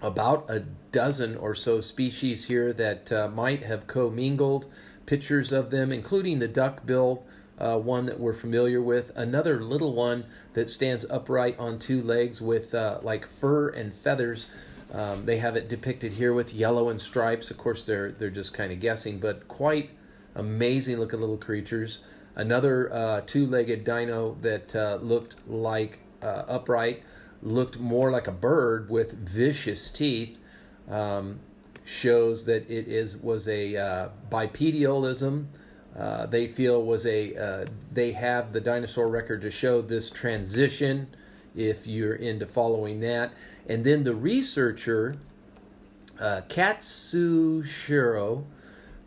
about 0.00 0.50
a 0.50 0.60
dozen 0.90 1.36
or 1.36 1.54
so 1.54 1.80
species 1.80 2.46
here 2.46 2.72
that 2.72 3.12
uh, 3.12 3.28
might 3.28 3.62
have 3.62 3.86
commingled. 3.86 4.66
Pictures 5.06 5.52
of 5.52 5.70
them, 5.70 5.92
including 5.92 6.40
the 6.40 6.48
duckbill 6.48 7.24
uh, 7.58 7.78
one 7.78 8.06
that 8.06 8.18
we're 8.18 8.32
familiar 8.32 8.82
with. 8.82 9.12
Another 9.14 9.62
little 9.62 9.94
one 9.94 10.24
that 10.54 10.68
stands 10.68 11.06
upright 11.08 11.58
on 11.58 11.78
two 11.78 12.02
legs 12.02 12.42
with 12.42 12.74
uh, 12.74 12.98
like 13.02 13.26
fur 13.26 13.68
and 13.68 13.94
feathers. 13.94 14.50
Um, 14.92 15.24
they 15.24 15.38
have 15.38 15.56
it 15.56 15.68
depicted 15.68 16.12
here 16.12 16.34
with 16.34 16.52
yellow 16.52 16.90
and 16.90 17.00
stripes. 17.00 17.50
Of 17.50 17.58
course, 17.58 17.84
they're 17.84 18.12
they're 18.12 18.30
just 18.30 18.54
kind 18.54 18.72
of 18.72 18.80
guessing, 18.80 19.18
but 19.18 19.48
quite 19.48 19.90
amazing 20.34 20.98
looking 20.98 21.20
little 21.20 21.38
creatures. 21.38 22.04
Another 22.34 22.92
uh, 22.92 23.20
two-legged 23.26 23.84
dino 23.84 24.36
that 24.40 24.74
uh, 24.74 24.98
looked 25.02 25.36
like 25.46 25.98
uh, 26.22 26.44
upright, 26.48 27.02
looked 27.42 27.78
more 27.78 28.10
like 28.10 28.26
a 28.26 28.32
bird 28.32 28.88
with 28.88 29.12
vicious 29.28 29.90
teeth. 29.90 30.38
Um, 30.88 31.40
shows 31.84 32.44
that 32.44 32.70
it 32.70 32.86
is 32.86 33.16
was 33.16 33.48
a 33.48 33.76
uh, 33.76 34.08
bipedalism 34.30 35.46
uh, 35.96 36.26
they 36.26 36.48
feel 36.48 36.84
was 36.84 37.06
a 37.06 37.36
uh, 37.36 37.66
they 37.92 38.12
have 38.12 38.52
the 38.52 38.60
dinosaur 38.60 39.08
record 39.08 39.42
to 39.42 39.50
show 39.50 39.82
this 39.82 40.10
transition 40.10 41.06
if 41.56 41.86
you're 41.86 42.14
into 42.14 42.46
following 42.46 43.00
that. 43.00 43.32
And 43.68 43.84
then 43.84 44.04
the 44.04 44.14
researcher 44.14 45.16
uh, 46.20 46.42
Katsuhiro 46.48 48.44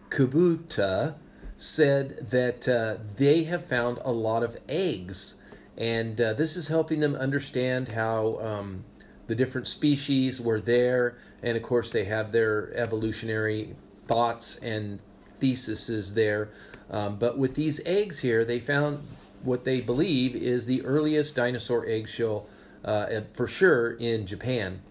Kubota 0.09 1.15
said 1.57 2.29
that 2.29 2.67
uh, 2.67 2.97
they 3.15 3.43
have 3.43 3.65
found 3.65 3.99
a 4.03 4.11
lot 4.11 4.43
of 4.43 4.57
eggs. 4.67 5.41
And 5.77 6.19
uh, 6.19 6.33
this 6.33 6.55
is 6.57 6.67
helping 6.67 6.99
them 6.99 7.15
understand 7.15 7.89
how 7.89 8.39
um, 8.39 8.83
the 9.27 9.35
different 9.35 9.67
species 9.67 10.39
were 10.41 10.59
there. 10.59 11.17
And 11.43 11.57
of 11.57 11.63
course 11.63 11.91
they 11.91 12.05
have 12.05 12.31
their 12.31 12.73
evolutionary 12.75 13.75
thoughts 14.07 14.57
and 14.57 14.99
theses 15.39 16.13
there. 16.13 16.49
Um, 16.89 17.17
but 17.17 17.37
with 17.37 17.55
these 17.55 17.81
eggs 17.85 18.19
here, 18.19 18.45
they 18.45 18.59
found 18.59 18.99
what 19.45 19.63
they 19.63 19.81
believe 19.81 20.35
is 20.35 20.65
the 20.65 20.83
earliest 20.83 21.35
dinosaur 21.35 21.85
eggshell 21.87 22.47
uh, 22.83 23.21
for 23.33 23.47
sure 23.47 23.91
in 23.91 24.25
Japan. 24.25 24.81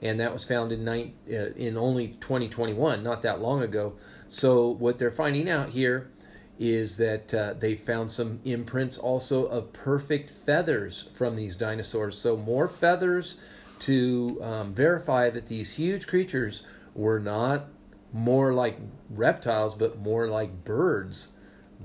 And 0.00 0.20
that 0.20 0.32
was 0.32 0.44
found 0.44 0.70
in, 0.70 0.88
uh, 0.88 1.02
in 1.26 1.76
only 1.76 2.08
2021, 2.08 3.02
not 3.02 3.22
that 3.22 3.40
long 3.40 3.62
ago. 3.62 3.94
So, 4.28 4.68
what 4.68 4.98
they're 4.98 5.10
finding 5.10 5.50
out 5.50 5.70
here 5.70 6.10
is 6.58 6.96
that 6.98 7.34
uh, 7.34 7.54
they 7.54 7.74
found 7.74 8.12
some 8.12 8.40
imprints 8.44 8.98
also 8.98 9.46
of 9.46 9.72
perfect 9.72 10.30
feathers 10.30 11.10
from 11.14 11.34
these 11.34 11.56
dinosaurs. 11.56 12.16
So, 12.16 12.36
more 12.36 12.68
feathers 12.68 13.40
to 13.80 14.38
um, 14.42 14.74
verify 14.74 15.30
that 15.30 15.46
these 15.46 15.74
huge 15.74 16.06
creatures 16.06 16.66
were 16.94 17.18
not 17.18 17.66
more 18.12 18.52
like 18.52 18.78
reptiles, 19.10 19.74
but 19.74 19.98
more 19.98 20.28
like 20.28 20.64
birds 20.64 21.36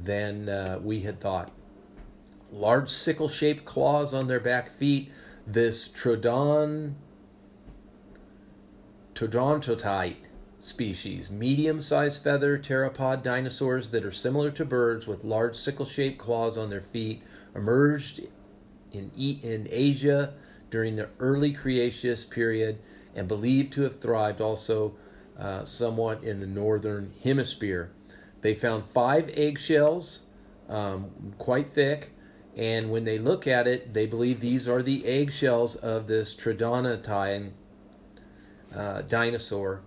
than 0.03 0.49
uh, 0.49 0.79
we 0.81 1.01
had 1.01 1.19
thought. 1.19 1.51
Large 2.53 2.89
sickle 2.89 3.27
shaped 3.27 3.65
claws 3.65 4.13
on 4.13 4.27
their 4.27 4.39
back 4.39 4.69
feet. 4.69 5.11
This 5.47 5.89
Trodon, 5.89 6.93
Trodontotite 9.15 10.27
species, 10.59 11.31
medium 11.31 11.81
sized 11.81 12.23
feather 12.23 12.57
theropod 12.59 13.23
dinosaurs 13.23 13.89
that 13.89 14.05
are 14.05 14.11
similar 14.11 14.51
to 14.51 14.63
birds 14.63 15.07
with 15.07 15.23
large 15.23 15.55
sickle 15.55 15.83
shaped 15.83 16.19
claws 16.19 16.55
on 16.57 16.69
their 16.69 16.81
feet, 16.81 17.23
emerged 17.55 18.21
in, 18.91 19.11
in 19.17 19.67
Asia 19.71 20.35
during 20.69 20.95
the 20.95 21.09
early 21.19 21.51
Cretaceous 21.53 22.23
period 22.23 22.79
and 23.15 23.27
believed 23.27 23.73
to 23.73 23.81
have 23.81 23.99
thrived 23.99 24.39
also 24.39 24.93
uh, 25.39 25.65
somewhat 25.65 26.23
in 26.23 26.39
the 26.39 26.47
northern 26.47 27.11
hemisphere. 27.23 27.91
They 28.41 28.53
found 28.53 28.85
five 28.85 29.29
eggshells, 29.33 30.27
um, 30.69 31.09
quite 31.39 31.69
thick, 31.69 32.11
and 32.55 32.91
when 32.91 33.03
they 33.03 33.17
look 33.17 33.47
at 33.47 33.67
it, 33.67 33.93
they 33.93 34.05
believe 34.05 34.39
these 34.39 34.69
are 34.69 34.83
the 34.83 35.05
eggshells 35.05 35.75
of 35.75 36.07
this 36.07 36.35
Trodontine 36.35 37.51
uh, 38.75 39.01
dinosaur, 39.03 39.81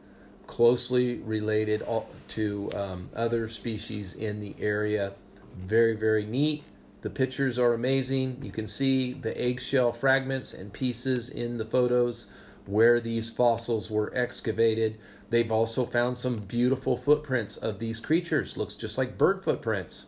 closely 0.47 1.17
related 1.19 1.83
to 2.29 2.71
um, 2.75 3.09
other 3.15 3.49
species 3.49 4.15
in 4.15 4.41
the 4.41 4.55
area. 4.59 5.13
Very, 5.57 5.95
very 5.95 6.25
neat. 6.25 6.65
The 7.03 7.11
pictures 7.11 7.59
are 7.59 7.73
amazing. 7.75 8.39
You 8.43 8.51
can 8.51 8.67
see 8.67 9.13
the 9.13 9.41
eggshell 9.41 9.93
fragments 9.93 10.53
and 10.53 10.73
pieces 10.73 11.31
in 11.31 11.59
the 11.59 11.65
photos 11.65 12.27
where 12.67 12.99
these 12.99 13.31
fossils 13.31 13.91
were 13.91 14.13
excavated. 14.15 14.99
They've 15.31 15.53
also 15.53 15.85
found 15.85 16.19
some 16.19 16.39
beautiful 16.39 16.97
footprints 16.97 17.57
of 17.57 17.79
these 17.79 18.01
creatures. 18.01 18.57
Looks 18.57 18.75
just 18.75 18.99
like 18.99 19.17
bird 19.17 19.45
footprints. 19.45 20.07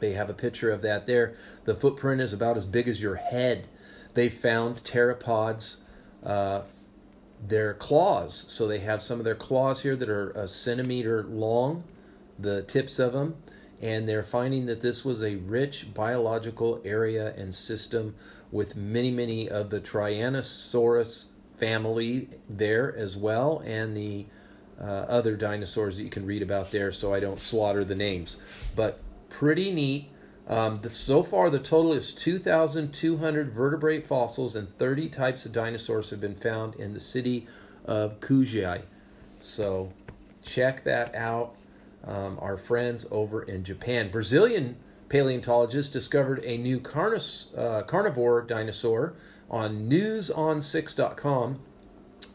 They 0.00 0.12
have 0.12 0.30
a 0.30 0.34
picture 0.34 0.70
of 0.70 0.82
that 0.82 1.06
there. 1.06 1.34
The 1.64 1.74
footprint 1.74 2.20
is 2.20 2.32
about 2.32 2.56
as 2.56 2.66
big 2.66 2.88
as 2.88 3.02
your 3.02 3.16
head. 3.16 3.66
They 4.14 4.28
found 4.28 4.84
theropods, 4.84 5.80
uh, 6.24 6.62
their 7.46 7.74
claws. 7.74 8.44
So 8.48 8.66
they 8.66 8.78
have 8.80 9.02
some 9.02 9.18
of 9.18 9.24
their 9.24 9.34
claws 9.34 9.82
here 9.82 9.96
that 9.96 10.08
are 10.08 10.30
a 10.30 10.48
centimeter 10.48 11.24
long, 11.24 11.84
the 12.38 12.62
tips 12.62 12.98
of 12.98 13.12
them. 13.12 13.36
And 13.82 14.08
they're 14.08 14.22
finding 14.22 14.66
that 14.66 14.80
this 14.80 15.04
was 15.04 15.22
a 15.22 15.36
rich 15.36 15.92
biological 15.92 16.80
area 16.84 17.34
and 17.36 17.54
system 17.54 18.14
with 18.50 18.76
many, 18.76 19.10
many 19.10 19.48
of 19.48 19.68
the 19.70 19.80
Tyrannosaurus 19.80 21.30
family 21.58 22.28
there 22.48 22.94
as 22.96 23.16
well, 23.16 23.62
and 23.64 23.96
the 23.96 24.26
uh, 24.80 24.84
other 24.84 25.36
dinosaurs 25.36 25.96
that 25.96 26.02
you 26.02 26.10
can 26.10 26.26
read 26.26 26.42
about 26.42 26.70
there, 26.70 26.92
so 26.92 27.12
I 27.14 27.20
don't 27.20 27.40
slaughter 27.40 27.84
the 27.84 27.94
names. 27.94 28.38
But 28.74 29.00
pretty 29.38 29.70
neat. 29.70 30.10
Um, 30.46 30.78
the, 30.82 30.88
so 30.88 31.22
far, 31.22 31.50
the 31.50 31.58
total 31.58 31.92
is 31.92 32.12
2,200 32.14 33.52
vertebrate 33.52 34.06
fossils 34.06 34.54
and 34.54 34.68
30 34.78 35.08
types 35.08 35.46
of 35.46 35.52
dinosaurs 35.52 36.10
have 36.10 36.20
been 36.20 36.34
found 36.36 36.74
in 36.76 36.92
the 36.92 37.00
city 37.00 37.46
of 37.84 38.20
Kujai. 38.20 38.82
So 39.40 39.92
check 40.42 40.84
that 40.84 41.14
out. 41.14 41.56
Um, 42.06 42.38
our 42.40 42.58
friends 42.58 43.06
over 43.10 43.42
in 43.42 43.64
Japan. 43.64 44.10
Brazilian 44.10 44.76
paleontologists 45.08 45.92
discovered 45.92 46.40
a 46.44 46.58
new 46.58 46.78
carnis, 46.78 47.56
uh, 47.58 47.82
carnivore 47.82 48.42
dinosaur 48.42 49.14
on 49.50 49.88
newson6.com. 49.88 51.60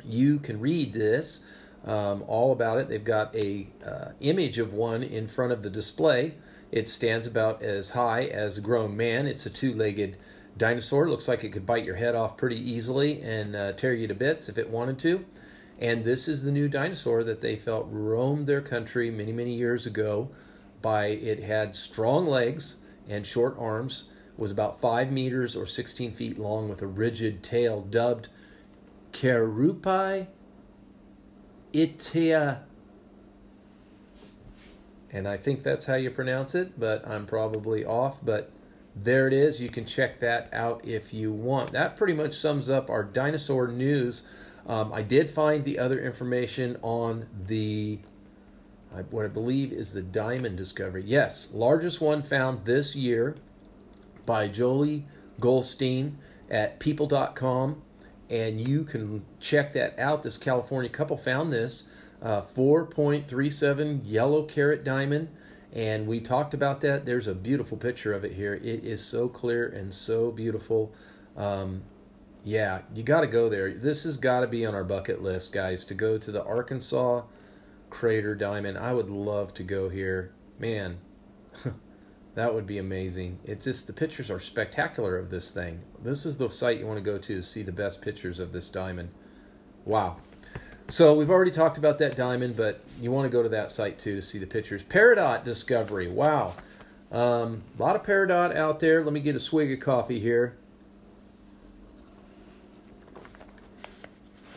You 0.03 0.39
can 0.39 0.59
read 0.59 0.93
this 0.93 1.45
um, 1.85 2.23
all 2.27 2.51
about 2.51 2.79
it. 2.79 2.89
They've 2.89 3.03
got 3.03 3.35
a 3.35 3.67
uh, 3.85 4.11
image 4.19 4.57
of 4.57 4.73
one 4.73 5.03
in 5.03 5.27
front 5.27 5.51
of 5.51 5.61
the 5.61 5.69
display. 5.69 6.33
It 6.71 6.87
stands 6.87 7.25
about 7.25 7.63
as 7.63 7.91
high 7.91 8.25
as 8.25 8.57
a 8.57 8.61
grown 8.61 8.95
man. 8.95 9.27
It's 9.27 9.45
a 9.45 9.49
two-legged 9.49 10.17
dinosaur. 10.57 11.09
Looks 11.09 11.27
like 11.27 11.43
it 11.43 11.49
could 11.49 11.65
bite 11.65 11.85
your 11.85 11.95
head 11.95 12.15
off 12.15 12.37
pretty 12.37 12.59
easily 12.59 13.21
and 13.21 13.55
uh, 13.55 13.73
tear 13.73 13.93
you 13.93 14.07
to 14.07 14.13
bits 14.13 14.49
if 14.49 14.57
it 14.57 14.69
wanted 14.69 14.99
to. 14.99 15.25
And 15.79 16.03
this 16.03 16.27
is 16.27 16.43
the 16.43 16.51
new 16.51 16.67
dinosaur 16.67 17.23
that 17.23 17.41
they 17.41 17.55
felt 17.55 17.87
roamed 17.89 18.47
their 18.47 18.61
country 18.61 19.09
many, 19.09 19.31
many 19.31 19.53
years 19.53 19.85
ago. 19.85 20.29
By 20.81 21.07
it 21.07 21.43
had 21.43 21.75
strong 21.75 22.27
legs 22.27 22.77
and 23.07 23.25
short 23.25 23.55
arms 23.57 24.11
was 24.37 24.51
about 24.51 24.79
5 24.79 25.11
meters 25.11 25.55
or 25.55 25.65
16 25.65 26.13
feet 26.13 26.37
long 26.37 26.69
with 26.69 26.81
a 26.81 26.87
rigid 26.87 27.43
tail 27.43 27.81
dubbed 27.81 28.29
Kurupi 29.11 30.27
itaata. 31.73 32.59
And 35.11 35.27
I 35.27 35.37
think 35.37 35.63
that's 35.63 35.85
how 35.85 35.95
you 35.95 36.11
pronounce 36.11 36.55
it, 36.55 36.79
but 36.79 37.07
I'm 37.07 37.25
probably 37.25 37.83
off. 37.85 38.23
But 38.23 38.51
there 38.95 39.27
it 39.27 39.33
is. 39.33 39.61
You 39.61 39.69
can 39.69 39.85
check 39.85 40.19
that 40.19 40.53
out 40.53 40.85
if 40.85 41.13
you 41.13 41.31
want. 41.31 41.71
That 41.71 41.97
pretty 41.97 42.13
much 42.13 42.33
sums 42.33 42.69
up 42.69 42.89
our 42.89 43.03
dinosaur 43.03 43.67
news. 43.67 44.27
Um, 44.67 44.93
I 44.93 45.01
did 45.01 45.31
find 45.31 45.63
the 45.63 45.79
other 45.79 45.99
information 45.99 46.77
on 46.81 47.25
the 47.47 47.99
what 49.11 49.23
I 49.23 49.27
believe 49.27 49.71
is 49.71 49.93
the 49.93 50.01
diamond 50.01 50.57
discovery. 50.57 51.03
Yes, 51.05 51.49
largest 51.53 52.01
one 52.01 52.23
found 52.23 52.65
this 52.65 52.95
year 52.95 53.35
by 54.25 54.49
Joelle 54.49 55.03
Goldstein 55.39 56.17
at 56.49 56.79
people.com. 56.79 57.81
And 58.29 58.67
you 58.67 58.83
can 58.83 59.25
check 59.39 59.73
that 59.73 59.97
out. 59.97 60.21
This 60.21 60.37
California 60.37 60.89
couple 60.89 61.17
found 61.17 61.51
this 61.51 61.88
uh, 62.21 62.41
4.37 62.41 64.01
yellow 64.03 64.43
carat 64.43 64.83
diamond. 64.83 65.29
And 65.71 66.07
we 66.07 66.19
talked 66.19 66.53
about 66.53 66.81
that. 66.81 67.05
There's 67.05 67.27
a 67.27 67.35
beautiful 67.35 67.77
picture 67.77 68.13
of 68.13 68.25
it 68.25 68.33
here. 68.33 68.55
It 68.55 68.83
is 68.83 69.03
so 69.03 69.29
clear 69.29 69.67
and 69.67 69.93
so 69.93 70.31
beautiful. 70.31 70.91
Um, 71.37 71.83
yeah, 72.43 72.81
you 72.95 73.03
got 73.03 73.21
to 73.21 73.27
go 73.27 73.49
there. 73.49 73.71
This 73.73 74.03
has 74.05 74.17
got 74.17 74.41
to 74.41 74.47
be 74.47 74.65
on 74.65 74.73
our 74.73 74.83
bucket 74.83 75.21
list, 75.21 75.51
guys, 75.51 75.85
to 75.85 75.93
go 75.93 76.17
to 76.17 76.31
the 76.31 76.43
Arkansas 76.43 77.23
Crater 77.89 78.33
Diamond. 78.33 78.77
I 78.77 78.93
would 78.93 79.09
love 79.09 79.53
to 79.55 79.63
go 79.63 79.89
here. 79.89 80.31
Man, 80.57 80.97
that 82.35 82.53
would 82.53 82.65
be 82.65 82.79
amazing. 82.79 83.39
It's 83.43 83.65
just 83.65 83.87
the 83.87 83.93
pictures 83.93 84.31
are 84.31 84.39
spectacular 84.39 85.17
of 85.17 85.29
this 85.29 85.51
thing. 85.51 85.81
This 86.01 86.25
is 86.25 86.37
the 86.37 86.49
site 86.49 86.79
you 86.79 86.87
want 86.87 86.97
to 86.97 87.03
go 87.03 87.17
to 87.17 87.35
to 87.35 87.43
see 87.43 87.61
the 87.61 87.71
best 87.71 88.01
pictures 88.01 88.39
of 88.39 88.51
this 88.51 88.69
diamond. 88.69 89.09
Wow. 89.85 90.17
So 90.89 91.13
we've 91.13 91.29
already 91.29 91.51
talked 91.51 91.77
about 91.77 91.99
that 91.99 92.15
diamond, 92.15 92.57
but 92.57 92.81
you 92.99 93.11
want 93.11 93.25
to 93.25 93.29
go 93.29 93.43
to 93.43 93.49
that 93.49 93.69
site 93.69 93.99
too 93.99 94.15
to 94.15 94.21
see 94.23 94.39
the 94.39 94.47
pictures. 94.47 94.81
Peridot 94.83 95.43
discovery. 95.43 96.07
Wow. 96.07 96.55
Um, 97.11 97.61
a 97.77 97.81
lot 97.81 97.95
of 97.95 98.01
peridot 98.03 98.55
out 98.55 98.79
there. 98.79 99.03
Let 99.03 99.13
me 99.13 99.19
get 99.19 99.35
a 99.35 99.39
swig 99.39 99.71
of 99.71 99.79
coffee 99.79 100.19
here. 100.19 100.57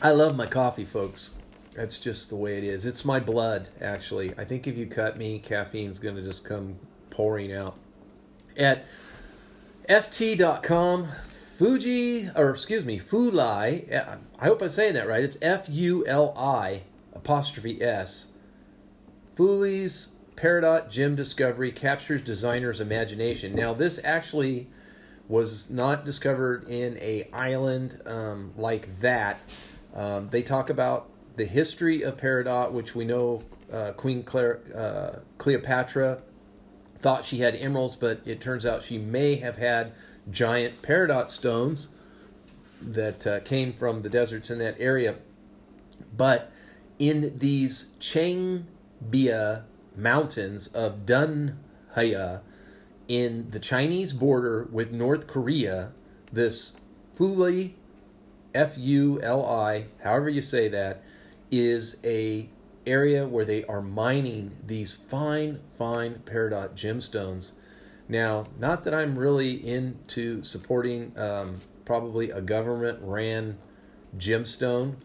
I 0.01 0.11
love 0.11 0.35
my 0.35 0.47
coffee, 0.47 0.87
folks. 0.87 1.35
That's 1.75 1.99
just 1.99 2.31
the 2.31 2.37
way 2.37 2.57
it 2.57 2.65
is. 2.65 2.87
It's 2.87 3.05
my 3.05 3.21
blood, 3.21 3.69
actually. 3.81 4.33
I 4.39 4.45
think 4.45 4.67
if 4.67 4.77
you 4.77 4.87
cut 4.87 5.19
me, 5.19 5.39
caffeine's 5.39 5.99
going 5.99 6.17
to 6.17 6.23
just 6.23 6.47
come 6.47 6.77
pouring 7.11 7.53
out. 7.53 7.77
At 8.57 8.87
ft.com, 9.89 11.09
Fuji, 11.63 12.29
or 12.35 12.51
excuse 12.51 12.85
me, 12.85 12.99
Fulai, 12.99 14.19
I 14.41 14.45
hope 14.45 14.61
I'm 14.63 14.69
saying 14.69 14.95
that 14.95 15.07
right. 15.07 15.23
It's 15.23 15.39
F 15.41 15.69
U 15.69 16.05
L 16.09 16.35
I 16.37 16.83
apostrophe 17.13 17.81
S. 17.81 18.33
Fuli's 19.37 20.17
Peridot 20.35 20.91
Gem 20.91 21.15
Discovery 21.15 21.71
captures 21.71 22.21
designer's 22.21 22.81
imagination. 22.81 23.55
Now, 23.55 23.75
this 23.75 24.01
actually 24.03 24.67
was 25.29 25.71
not 25.71 26.05
discovered 26.05 26.69
in 26.69 26.99
a 26.99 27.29
island 27.33 28.01
um, 28.07 28.53
like 28.57 28.99
that. 28.99 29.39
Um, 29.95 30.31
they 30.31 30.43
talk 30.43 30.69
about 30.69 31.11
the 31.37 31.45
history 31.45 32.03
of 32.03 32.17
Peridot, 32.17 32.73
which 32.73 32.97
we 32.97 33.05
know 33.05 33.41
uh, 33.73 33.93
Queen 33.93 34.25
Claire, 34.25 34.59
uh, 34.75 35.21
Cleopatra 35.39 36.23
thought 36.99 37.25
she 37.25 37.39
had 37.39 37.55
emeralds, 37.55 37.95
but 37.95 38.21
it 38.25 38.41
turns 38.41 38.67
out 38.67 38.83
she 38.83 38.99
may 38.99 39.37
have 39.37 39.57
had 39.57 39.93
giant 40.31 40.83
peridot 40.83 41.31
stones 41.31 41.95
that 42.81 43.27
uh, 43.27 43.41
came 43.41 43.73
from 43.73 44.03
the 44.03 44.09
deserts 44.09 44.51
in 44.51 44.59
that 44.59 44.77
area. 44.79 45.17
But 46.17 46.53
in 46.99 47.39
these 47.39 47.93
Changbai 48.01 49.63
mountains 49.97 50.69
of 50.69 51.05
Dunhua, 51.07 52.41
in 53.09 53.51
the 53.51 53.61
Chinese 53.61 54.13
border 54.13 54.69
with 54.71 54.93
North 54.93 55.27
Korea, 55.27 55.93
this 56.33 56.77
Fuli, 57.17 57.73
F 58.55 58.77
U 58.79 59.21
L 59.23 59.45
I, 59.45 59.87
however 60.03 60.29
you 60.29 60.43
say 60.43 60.69
that, 60.69 61.03
is 61.51 61.99
a 62.05 62.49
area 62.87 63.27
where 63.27 63.45
they 63.45 63.65
are 63.65 63.83
mining 63.83 64.57
these 64.67 64.95
fine, 64.95 65.61
fine 65.79 66.23
peridot 66.25 66.75
gemstones. 66.75 67.53
Now, 68.13 68.45
not 68.59 68.85
that 68.85 68.93
I'm 68.93 69.19
really 69.19 69.53
into 69.67 70.45
supporting 70.45 71.19
um, 71.19 71.57
probably 71.87 72.29
a 72.29 72.43
government 72.43 72.99
ran 73.01 73.57
gemstone, 74.19 74.97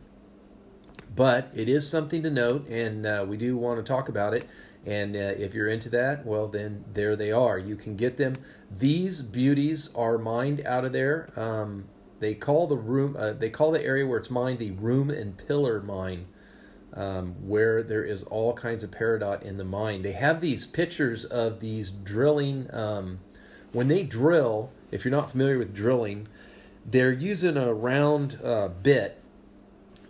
but 1.15 1.50
it 1.56 1.70
is 1.70 1.89
something 1.89 2.22
to 2.24 2.30
note, 2.30 2.67
and 2.67 3.06
uh, 3.06 3.26
we 3.26 3.38
do 3.38 3.56
want 3.56 3.78
to 3.78 3.89
talk 3.89 4.10
about 4.10 4.34
it. 4.34 4.43
And 4.86 5.15
uh, 5.15 5.20
if 5.20 5.54
you're 5.54 5.70
into 5.70 5.88
that, 5.91 6.26
well, 6.26 6.50
then 6.50 6.84
there 6.93 7.15
they 7.15 7.32
are. 7.32 7.58
You 7.58 7.78
can 7.78 7.96
get 7.96 8.17
them. 8.17 8.34
These 8.70 9.22
beauties 9.22 9.89
are 9.96 10.17
mined 10.17 10.65
out 10.65 10.84
of 10.84 10.91
there. 10.91 11.30
Um, 11.38 11.86
they 12.20 12.34
call 12.34 12.67
the 12.67 12.76
room. 12.76 13.15
Uh, 13.17 13.32
they 13.32 13.50
call 13.50 13.72
the 13.72 13.82
area 13.82 14.06
where 14.06 14.20
it's 14.20 14.30
mined 14.30 14.60
the 14.60 14.72
room 14.72 15.10
and 15.10 15.38
pillar 15.38 15.80
mine 15.82 16.26
um, 16.98 17.36
where 17.48 17.84
there 17.84 18.04
is 18.04 18.24
all 18.24 18.54
kinds 18.54 18.84
of 18.84 18.90
peridot 18.90 19.44
in 19.44 19.58
the 19.58 19.64
mine. 19.64 20.02
They 20.02 20.14
have 20.14 20.42
these 20.42 20.66
pictures 20.66 21.24
of 21.26 21.60
these 21.60 21.92
drilling. 21.92 22.68
Um, 22.74 23.20
when 23.72 23.88
they 23.88 24.04
drill, 24.04 24.72
if 24.92 25.06
you're 25.06 25.12
not 25.12 25.30
familiar 25.30 25.60
with 25.60 25.76
drilling, 25.76 26.28
they're 26.86 27.14
using 27.14 27.56
a 27.56 27.74
round 27.74 28.40
uh, 28.44 28.70
bit 28.70 29.22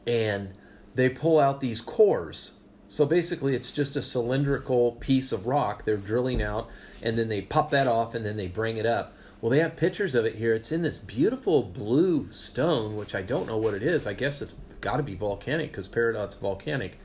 and 0.06 0.54
they 0.96 1.10
pull 1.10 1.40
out 1.40 1.60
these 1.60 1.82
cores. 1.82 2.60
So 2.88 3.06
basically, 3.06 3.54
it's 3.54 3.72
just 3.72 3.98
a 3.98 4.02
cylindrical 4.02 4.94
piece 4.94 5.34
of 5.34 5.46
rock 5.46 5.84
they're 5.84 5.98
drilling 5.98 6.42
out, 6.42 6.70
and 7.04 7.18
then 7.18 7.28
they 7.28 7.42
pop 7.42 7.70
that 7.72 7.86
off 7.86 8.16
and 8.16 8.26
then 8.26 8.38
they 8.38 8.48
bring 8.48 8.78
it 8.78 8.86
up. 8.86 9.14
Well, 9.42 9.50
they 9.50 9.60
have 9.60 9.76
pictures 9.76 10.16
of 10.16 10.24
it 10.24 10.36
here. 10.36 10.56
It's 10.56 10.72
in 10.72 10.84
this 10.84 10.98
beautiful 10.98 11.64
blue 11.64 12.32
stone, 12.32 12.96
which 12.96 13.14
I 13.14 13.22
don't 13.22 13.46
know 13.46 13.58
what 13.58 13.74
it 13.74 13.84
is. 13.84 14.08
I 14.08 14.14
guess 14.14 14.42
it's 14.42 14.56
got 14.78 14.98
to 14.98 15.04
be 15.04 15.16
volcanic 15.16 15.72
because 15.72 15.88
peridot's 15.88 16.36
volcanic. 16.36 16.98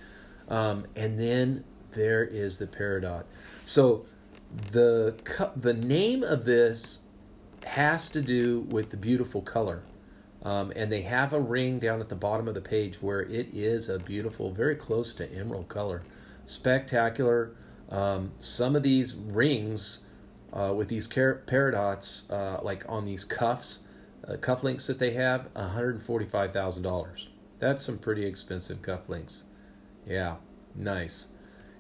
Um, 0.49 0.87
and 0.97 1.19
then 1.19 1.65
there 1.93 2.25
is 2.25 2.59
the 2.59 2.67
peridot. 2.67 3.25
So 3.65 4.05
the 4.71 5.15
the 5.57 5.75
name 5.75 6.23
of 6.23 6.45
this 6.45 7.01
has 7.65 8.09
to 8.11 8.21
do 8.21 8.61
with 8.71 8.91
the 8.91 8.97
beautiful 8.97 9.41
color. 9.41 9.83
Um, 10.45 10.73
and 10.75 10.91
they 10.91 11.03
have 11.03 11.33
a 11.33 11.41
ring 11.41 11.79
down 11.79 12.01
at 12.01 12.09
the 12.09 12.17
bottom 12.17 12.49
of 12.49 12.55
the 12.55 12.61
page 12.61 13.01
where 13.01 13.21
it 13.21 13.49
is 13.53 13.89
a 13.89 14.01
beautiful, 14.01 14.51
very 14.51 14.75
close 14.75 15.15
to 15.15 15.33
emerald 15.33 15.69
color. 15.69 16.03
Spectacular. 16.47 17.53
Um, 17.91 18.33
some 18.41 18.75
of 18.75 18.83
these 18.83 19.15
rings 19.15 20.07
uh, 20.53 20.73
with 20.77 20.89
these 20.89 21.07
peridots, 21.07 22.31
uh, 22.31 22.61
like 22.63 22.85
on 22.89 23.05
these 23.05 23.25
cuffs, 23.25 23.87
uh, 24.27 24.33
cufflinks 24.35 24.87
that 24.87 24.99
they 24.99 25.11
have, 25.11 25.53
$145,000. 25.55 27.27
That's 27.63 27.85
some 27.85 27.97
pretty 27.97 28.27
expensive 28.27 28.83
cufflinks. 28.83 29.45
Yeah, 30.05 30.35
nice. 30.75 31.29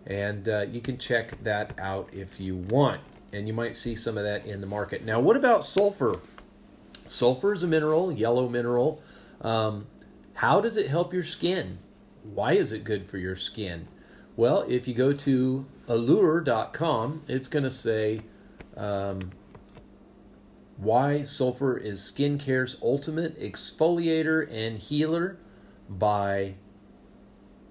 And 0.06 0.48
uh, 0.48 0.66
you 0.70 0.80
can 0.80 0.96
check 0.96 1.42
that 1.42 1.74
out 1.76 2.08
if 2.12 2.38
you 2.38 2.54
want. 2.68 3.00
And 3.32 3.48
you 3.48 3.52
might 3.52 3.74
see 3.74 3.96
some 3.96 4.16
of 4.16 4.22
that 4.22 4.46
in 4.46 4.60
the 4.60 4.66
market. 4.66 5.04
Now, 5.04 5.18
what 5.18 5.36
about 5.36 5.64
sulfur? 5.64 6.20
Sulfur 7.08 7.52
is 7.52 7.64
a 7.64 7.66
mineral, 7.66 8.12
yellow 8.12 8.48
mineral. 8.48 9.02
Um, 9.40 9.88
how 10.34 10.60
does 10.60 10.76
it 10.76 10.86
help 10.86 11.12
your 11.12 11.24
skin? 11.24 11.78
Why 12.32 12.52
is 12.52 12.70
it 12.70 12.84
good 12.84 13.04
for 13.08 13.18
your 13.18 13.34
skin? 13.34 13.88
Well, 14.36 14.64
if 14.68 14.86
you 14.86 14.94
go 14.94 15.12
to 15.12 15.66
allure.com, 15.88 17.22
it's 17.26 17.48
going 17.48 17.64
to 17.64 17.72
say 17.72 18.20
um, 18.76 19.18
why 20.76 21.24
sulfur 21.24 21.76
is 21.76 22.00
skincare's 22.00 22.76
ultimate 22.82 23.36
exfoliator 23.40 24.48
and 24.48 24.78
healer 24.78 25.38
by 25.88 26.54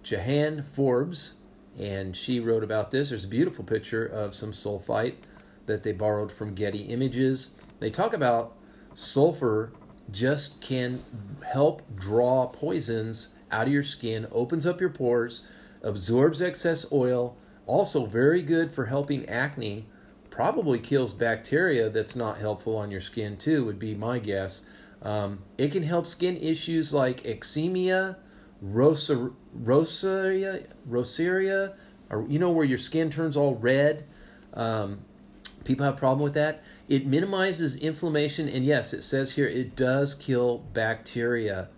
Jihan 0.03 0.65
Forbes, 0.65 1.35
and 1.79 2.15
she 2.15 2.39
wrote 2.39 2.63
about 2.63 2.91
this. 2.91 3.09
There's 3.09 3.25
a 3.25 3.29
beautiful 3.29 3.63
picture 3.63 4.05
of 4.05 4.33
some 4.33 4.51
sulfite 4.51 5.15
that 5.65 5.83
they 5.83 5.91
borrowed 5.91 6.31
from 6.31 6.53
Getty 6.53 6.83
Images. 6.83 7.55
They 7.79 7.89
talk 7.89 8.13
about 8.13 8.57
sulfur 8.93 9.71
just 10.11 10.61
can 10.61 11.01
help 11.45 11.81
draw 11.95 12.47
poisons 12.47 13.35
out 13.51 13.67
of 13.67 13.73
your 13.73 13.83
skin, 13.83 14.27
opens 14.31 14.65
up 14.65 14.81
your 14.81 14.89
pores, 14.89 15.47
absorbs 15.83 16.41
excess 16.41 16.91
oil, 16.91 17.37
also 17.67 18.05
very 18.05 18.41
good 18.41 18.71
for 18.71 18.85
helping 18.85 19.27
acne, 19.29 19.85
probably 20.29 20.79
kills 20.79 21.13
bacteria 21.13 21.89
that's 21.89 22.15
not 22.15 22.37
helpful 22.37 22.75
on 22.75 22.91
your 22.91 23.01
skin 23.01 23.37
too, 23.37 23.65
would 23.65 23.79
be 23.79 23.93
my 23.93 24.19
guess. 24.19 24.65
Um, 25.01 25.39
it 25.57 25.71
can 25.71 25.83
help 25.83 26.05
skin 26.05 26.37
issues 26.37 26.93
like 26.93 27.25
eczema, 27.25 28.17
rosa, 28.61 29.31
rosaria, 29.53 30.63
rosaria, 30.85 31.75
or 32.09 32.25
you 32.27 32.39
know 32.39 32.51
where 32.51 32.65
your 32.65 32.77
skin 32.77 33.09
turns 33.09 33.35
all 33.35 33.55
red. 33.55 34.05
Um, 34.53 34.99
people 35.63 35.85
have 35.85 35.95
a 35.95 35.97
problem 35.97 36.23
with 36.23 36.33
that. 36.33 36.63
It 36.87 37.05
minimizes 37.05 37.77
inflammation, 37.77 38.47
and 38.49 38.63
yes, 38.63 38.93
it 38.93 39.03
says 39.03 39.31
here 39.31 39.47
it 39.47 39.75
does 39.75 40.13
kill 40.13 40.59
bacteria. 40.73 41.69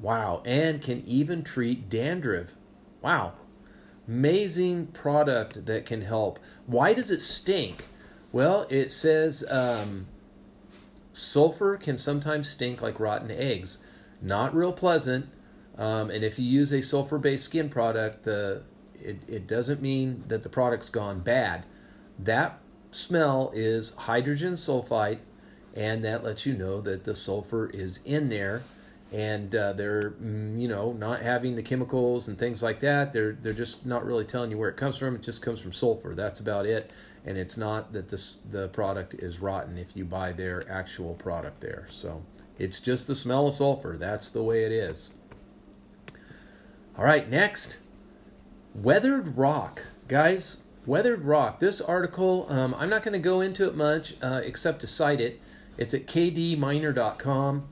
Wow. 0.00 0.42
And 0.44 0.80
can 0.80 1.02
even 1.06 1.42
treat 1.42 1.88
dandruff. 1.88 2.54
Wow. 3.02 3.32
Amazing 4.06 4.86
product 4.88 5.66
that 5.66 5.86
can 5.86 6.00
help. 6.00 6.38
Why 6.66 6.94
does 6.94 7.10
it 7.10 7.20
stink? 7.20 7.86
Well, 8.32 8.66
it 8.70 8.92
says 8.92 9.44
um, 9.50 10.06
sulfur 11.12 11.76
can 11.76 11.98
sometimes 11.98 12.48
stink 12.48 12.82
like 12.82 13.00
rotten 13.00 13.30
eggs. 13.30 13.78
Not 14.20 14.54
real 14.54 14.72
pleasant. 14.72 15.26
Um, 15.76 16.10
and 16.10 16.24
if 16.24 16.38
you 16.38 16.44
use 16.44 16.72
a 16.72 16.82
sulfur 16.82 17.18
based 17.18 17.44
skin 17.44 17.68
product, 17.68 18.24
the 18.24 18.62
it, 18.94 19.18
it 19.28 19.46
doesn't 19.46 19.80
mean 19.80 20.24
that 20.28 20.42
the 20.42 20.48
product's 20.48 20.90
gone 20.90 21.20
bad. 21.20 21.64
That 22.18 22.58
smell 22.90 23.52
is 23.54 23.94
hydrogen 23.94 24.54
sulfide, 24.54 25.18
and 25.74 26.04
that 26.04 26.24
lets 26.24 26.44
you 26.46 26.54
know 26.54 26.80
that 26.80 27.04
the 27.04 27.14
sulfur 27.14 27.70
is 27.70 28.00
in 28.04 28.28
there. 28.28 28.62
And 29.10 29.54
uh, 29.54 29.72
they're, 29.72 30.10
mm, 30.22 30.60
you 30.60 30.68
know, 30.68 30.92
not 30.92 31.20
having 31.20 31.54
the 31.54 31.62
chemicals 31.62 32.28
and 32.28 32.36
things 32.36 32.62
like 32.62 32.80
that. 32.80 33.12
They're 33.12 33.32
they're 33.40 33.54
just 33.54 33.86
not 33.86 34.04
really 34.04 34.24
telling 34.24 34.50
you 34.50 34.58
where 34.58 34.68
it 34.68 34.76
comes 34.76 34.98
from. 34.98 35.14
It 35.14 35.22
just 35.22 35.40
comes 35.40 35.60
from 35.60 35.72
sulfur. 35.72 36.14
That's 36.14 36.40
about 36.40 36.66
it. 36.66 36.92
And 37.28 37.36
it's 37.36 37.58
not 37.58 37.92
that 37.92 38.08
this 38.08 38.36
the 38.36 38.68
product 38.68 39.12
is 39.12 39.38
rotten 39.38 39.76
if 39.76 39.94
you 39.94 40.06
buy 40.06 40.32
their 40.32 40.64
actual 40.70 41.12
product 41.12 41.60
there. 41.60 41.86
So 41.90 42.22
it's 42.58 42.80
just 42.80 43.06
the 43.06 43.14
smell 43.14 43.48
of 43.48 43.52
sulfur. 43.52 43.98
That's 43.98 44.30
the 44.30 44.42
way 44.42 44.64
it 44.64 44.72
is. 44.72 45.12
All 46.96 47.04
right, 47.04 47.28
next, 47.28 47.80
weathered 48.74 49.36
rock, 49.36 49.84
guys. 50.08 50.62
Weathered 50.86 51.22
rock. 51.22 51.60
This 51.60 51.82
article, 51.82 52.46
um, 52.48 52.74
I'm 52.78 52.88
not 52.88 53.02
going 53.02 53.12
to 53.12 53.18
go 53.18 53.42
into 53.42 53.68
it 53.68 53.76
much 53.76 54.14
uh, 54.22 54.40
except 54.42 54.80
to 54.80 54.86
cite 54.86 55.20
it. 55.20 55.38
It's 55.76 55.92
at 55.92 56.06
kdminer.com. 56.06 57.68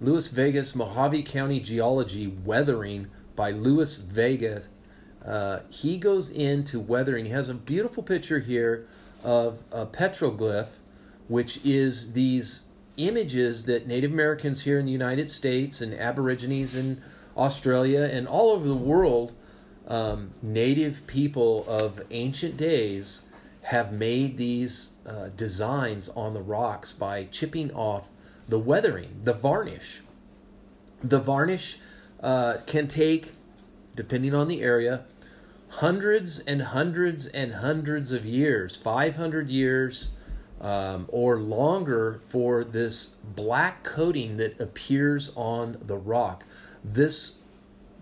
Lewis 0.00 0.28
Vegas 0.28 0.76
Mojave 0.76 1.24
County 1.24 1.58
Geology 1.58 2.28
Weathering 2.44 3.08
by 3.34 3.50
Lewis 3.50 3.98
Vegas. 3.98 4.68
Uh, 5.26 5.58
he 5.68 5.98
goes 5.98 6.30
into 6.30 6.78
weathering. 6.78 7.24
He 7.24 7.32
has 7.32 7.48
a 7.48 7.54
beautiful 7.54 8.04
picture 8.04 8.38
here 8.38 8.86
of 9.22 9.62
a 9.72 9.86
petroglyph, 9.86 10.78
which 11.28 11.64
is 11.64 12.12
these 12.12 12.64
images 12.96 13.64
that 13.64 13.86
Native 13.86 14.12
Americans 14.12 14.62
here 14.62 14.78
in 14.78 14.86
the 14.86 14.92
United 14.92 15.30
States 15.30 15.80
and 15.80 15.94
Aborigines 15.94 16.74
in 16.74 17.00
Australia 17.36 18.08
and 18.12 18.28
all 18.28 18.50
over 18.50 18.66
the 18.66 18.74
world, 18.74 19.32
um, 19.88 20.30
Native 20.42 21.06
people 21.06 21.64
of 21.68 22.00
ancient 22.10 22.56
days 22.56 23.28
have 23.62 23.92
made 23.92 24.36
these 24.36 24.92
uh, 25.06 25.28
designs 25.36 26.08
on 26.10 26.34
the 26.34 26.42
rocks 26.42 26.92
by 26.92 27.24
chipping 27.24 27.70
off 27.72 28.08
the 28.48 28.58
weathering, 28.58 29.20
the 29.24 29.32
varnish. 29.32 30.02
The 31.02 31.18
varnish 31.18 31.78
uh, 32.22 32.58
can 32.66 32.88
take, 32.88 33.32
depending 33.96 34.34
on 34.34 34.48
the 34.48 34.62
area, 34.62 35.04
hundreds 35.70 36.40
and 36.40 36.60
hundreds 36.60 37.26
and 37.28 37.54
hundreds 37.54 38.10
of 38.12 38.26
years 38.26 38.76
500 38.76 39.48
years 39.48 40.10
um, 40.60 41.06
or 41.08 41.38
longer 41.38 42.20
for 42.26 42.64
this 42.64 43.14
black 43.36 43.82
coating 43.82 44.36
that 44.36 44.60
appears 44.60 45.32
on 45.36 45.78
the 45.86 45.96
rock. 45.96 46.44
This 46.84 47.38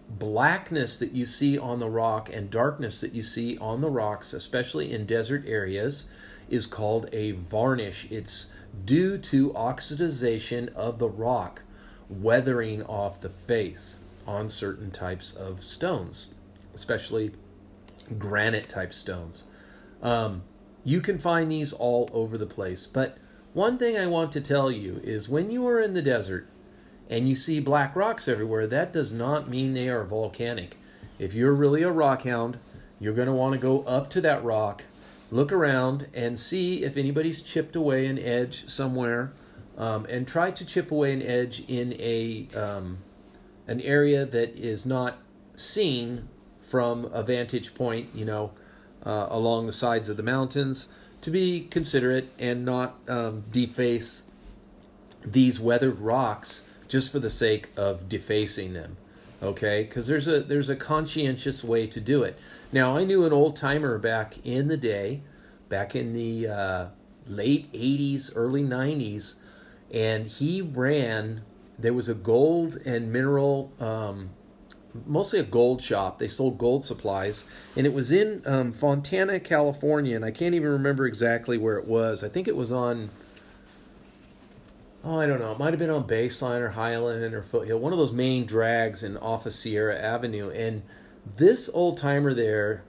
blackness 0.08 0.96
that 0.96 1.12
you 1.12 1.26
see 1.26 1.58
on 1.58 1.78
the 1.78 1.90
rock 1.90 2.30
and 2.32 2.50
darkness 2.50 3.00
that 3.02 3.12
you 3.12 3.22
see 3.22 3.58
on 3.58 3.80
the 3.80 3.90
rocks, 3.90 4.32
especially 4.32 4.92
in 4.92 5.04
desert 5.04 5.44
areas, 5.46 6.08
is 6.48 6.66
called 6.66 7.08
a 7.12 7.32
varnish. 7.32 8.10
It's 8.10 8.50
due 8.86 9.18
to 9.18 9.50
oxidization 9.50 10.72
of 10.74 10.98
the 10.98 11.08
rock 11.08 11.62
weathering 12.08 12.82
off 12.84 13.20
the 13.20 13.28
face 13.28 13.98
on 14.26 14.48
certain 14.48 14.90
types 14.90 15.32
of 15.32 15.62
stones, 15.62 16.34
especially 16.74 17.32
granite 18.18 18.68
type 18.68 18.92
stones. 18.92 19.44
Um, 20.02 20.42
you 20.84 21.00
can 21.00 21.18
find 21.18 21.50
these 21.50 21.72
all 21.72 22.08
over 22.12 22.38
the 22.38 22.46
place. 22.46 22.86
But 22.86 23.18
one 23.52 23.78
thing 23.78 23.98
I 23.98 24.06
want 24.06 24.32
to 24.32 24.40
tell 24.40 24.70
you 24.70 25.00
is 25.02 25.28
when 25.28 25.50
you 25.50 25.66
are 25.66 25.80
in 25.80 25.94
the 25.94 26.02
desert 26.02 26.46
and 27.10 27.28
you 27.28 27.34
see 27.34 27.60
black 27.60 27.96
rocks 27.96 28.28
everywhere, 28.28 28.66
that 28.66 28.92
does 28.92 29.12
not 29.12 29.48
mean 29.48 29.74
they 29.74 29.88
are 29.88 30.04
volcanic. 30.04 30.76
If 31.18 31.34
you're 31.34 31.54
really 31.54 31.82
a 31.82 31.90
rock 31.90 32.22
hound, 32.22 32.58
you're 33.00 33.14
going 33.14 33.28
to 33.28 33.34
want 33.34 33.54
to 33.54 33.58
go 33.58 33.82
up 33.82 34.10
to 34.10 34.20
that 34.22 34.44
rock, 34.44 34.84
look 35.30 35.52
around, 35.52 36.06
and 36.14 36.38
see 36.38 36.84
if 36.84 36.96
anybody's 36.96 37.42
chipped 37.42 37.76
away 37.76 38.06
an 38.06 38.18
edge 38.18 38.68
somewhere, 38.68 39.32
um, 39.76 40.06
and 40.08 40.26
try 40.26 40.50
to 40.50 40.66
chip 40.66 40.90
away 40.90 41.12
an 41.12 41.22
edge 41.22 41.64
in 41.68 41.94
a 41.94 42.48
um, 42.56 42.98
an 43.66 43.80
area 43.82 44.24
that 44.24 44.56
is 44.56 44.86
not 44.86 45.18
seen 45.54 46.28
from 46.68 47.06
a 47.12 47.22
vantage 47.22 47.74
point. 47.74 48.08
You 48.14 48.24
know, 48.24 48.52
uh, 49.04 49.26
along 49.30 49.66
the 49.66 49.72
sides 49.72 50.08
of 50.08 50.16
the 50.16 50.22
mountains 50.22 50.88
to 51.20 51.30
be 51.30 51.62
considerate 51.70 52.28
and 52.38 52.64
not 52.64 52.96
um, 53.08 53.42
deface 53.50 54.30
these 55.24 55.58
weathered 55.58 55.98
rocks 55.98 56.68
just 56.86 57.10
for 57.10 57.18
the 57.18 57.30
sake 57.30 57.68
of 57.76 58.08
defacing 58.08 58.72
them 58.72 58.96
okay 59.42 59.82
because 59.84 60.06
there's 60.06 60.28
a 60.28 60.40
there's 60.40 60.68
a 60.68 60.76
conscientious 60.76 61.62
way 61.62 61.86
to 61.86 62.00
do 62.00 62.22
it 62.22 62.38
now 62.72 62.96
i 62.96 63.04
knew 63.04 63.24
an 63.24 63.32
old 63.32 63.56
timer 63.56 63.98
back 63.98 64.34
in 64.44 64.68
the 64.68 64.76
day 64.76 65.20
back 65.68 65.94
in 65.94 66.12
the 66.12 66.48
uh, 66.48 66.86
late 67.26 67.70
80s 67.72 68.32
early 68.34 68.62
90s 68.62 69.34
and 69.92 70.26
he 70.26 70.62
ran 70.62 71.42
there 71.78 71.94
was 71.94 72.08
a 72.08 72.14
gold 72.14 72.76
and 72.84 73.12
mineral 73.12 73.72
um, 73.80 74.30
mostly 75.06 75.38
a 75.38 75.44
gold 75.44 75.80
shop. 75.82 76.18
They 76.18 76.28
sold 76.28 76.58
gold 76.58 76.84
supplies, 76.84 77.44
and 77.76 77.86
it 77.86 77.92
was 77.92 78.12
in 78.12 78.42
um, 78.46 78.72
Fontana, 78.72 79.40
California, 79.40 80.16
and 80.16 80.24
I 80.24 80.30
can't 80.30 80.54
even 80.54 80.70
remember 80.70 81.06
exactly 81.06 81.58
where 81.58 81.78
it 81.78 81.86
was. 81.86 82.24
I 82.24 82.28
think 82.28 82.48
it 82.48 82.56
was 82.56 82.72
on. 82.72 83.10
Oh, 85.04 85.18
I 85.18 85.26
don't 85.26 85.38
know. 85.38 85.52
It 85.52 85.58
might 85.58 85.70
have 85.70 85.78
been 85.78 85.90
on 85.90 86.04
Baseline 86.04 86.60
or 86.60 86.70
Highland 86.70 87.32
or 87.32 87.42
Foothill, 87.42 87.78
one 87.78 87.92
of 87.92 87.98
those 87.98 88.12
main 88.12 88.46
drags 88.46 89.02
in 89.02 89.16
off 89.16 89.46
of 89.46 89.52
Sierra 89.52 89.96
Avenue. 89.96 90.50
And 90.50 90.82
this 91.36 91.70
old 91.72 91.98
timer 91.98 92.34
there, 92.34 92.82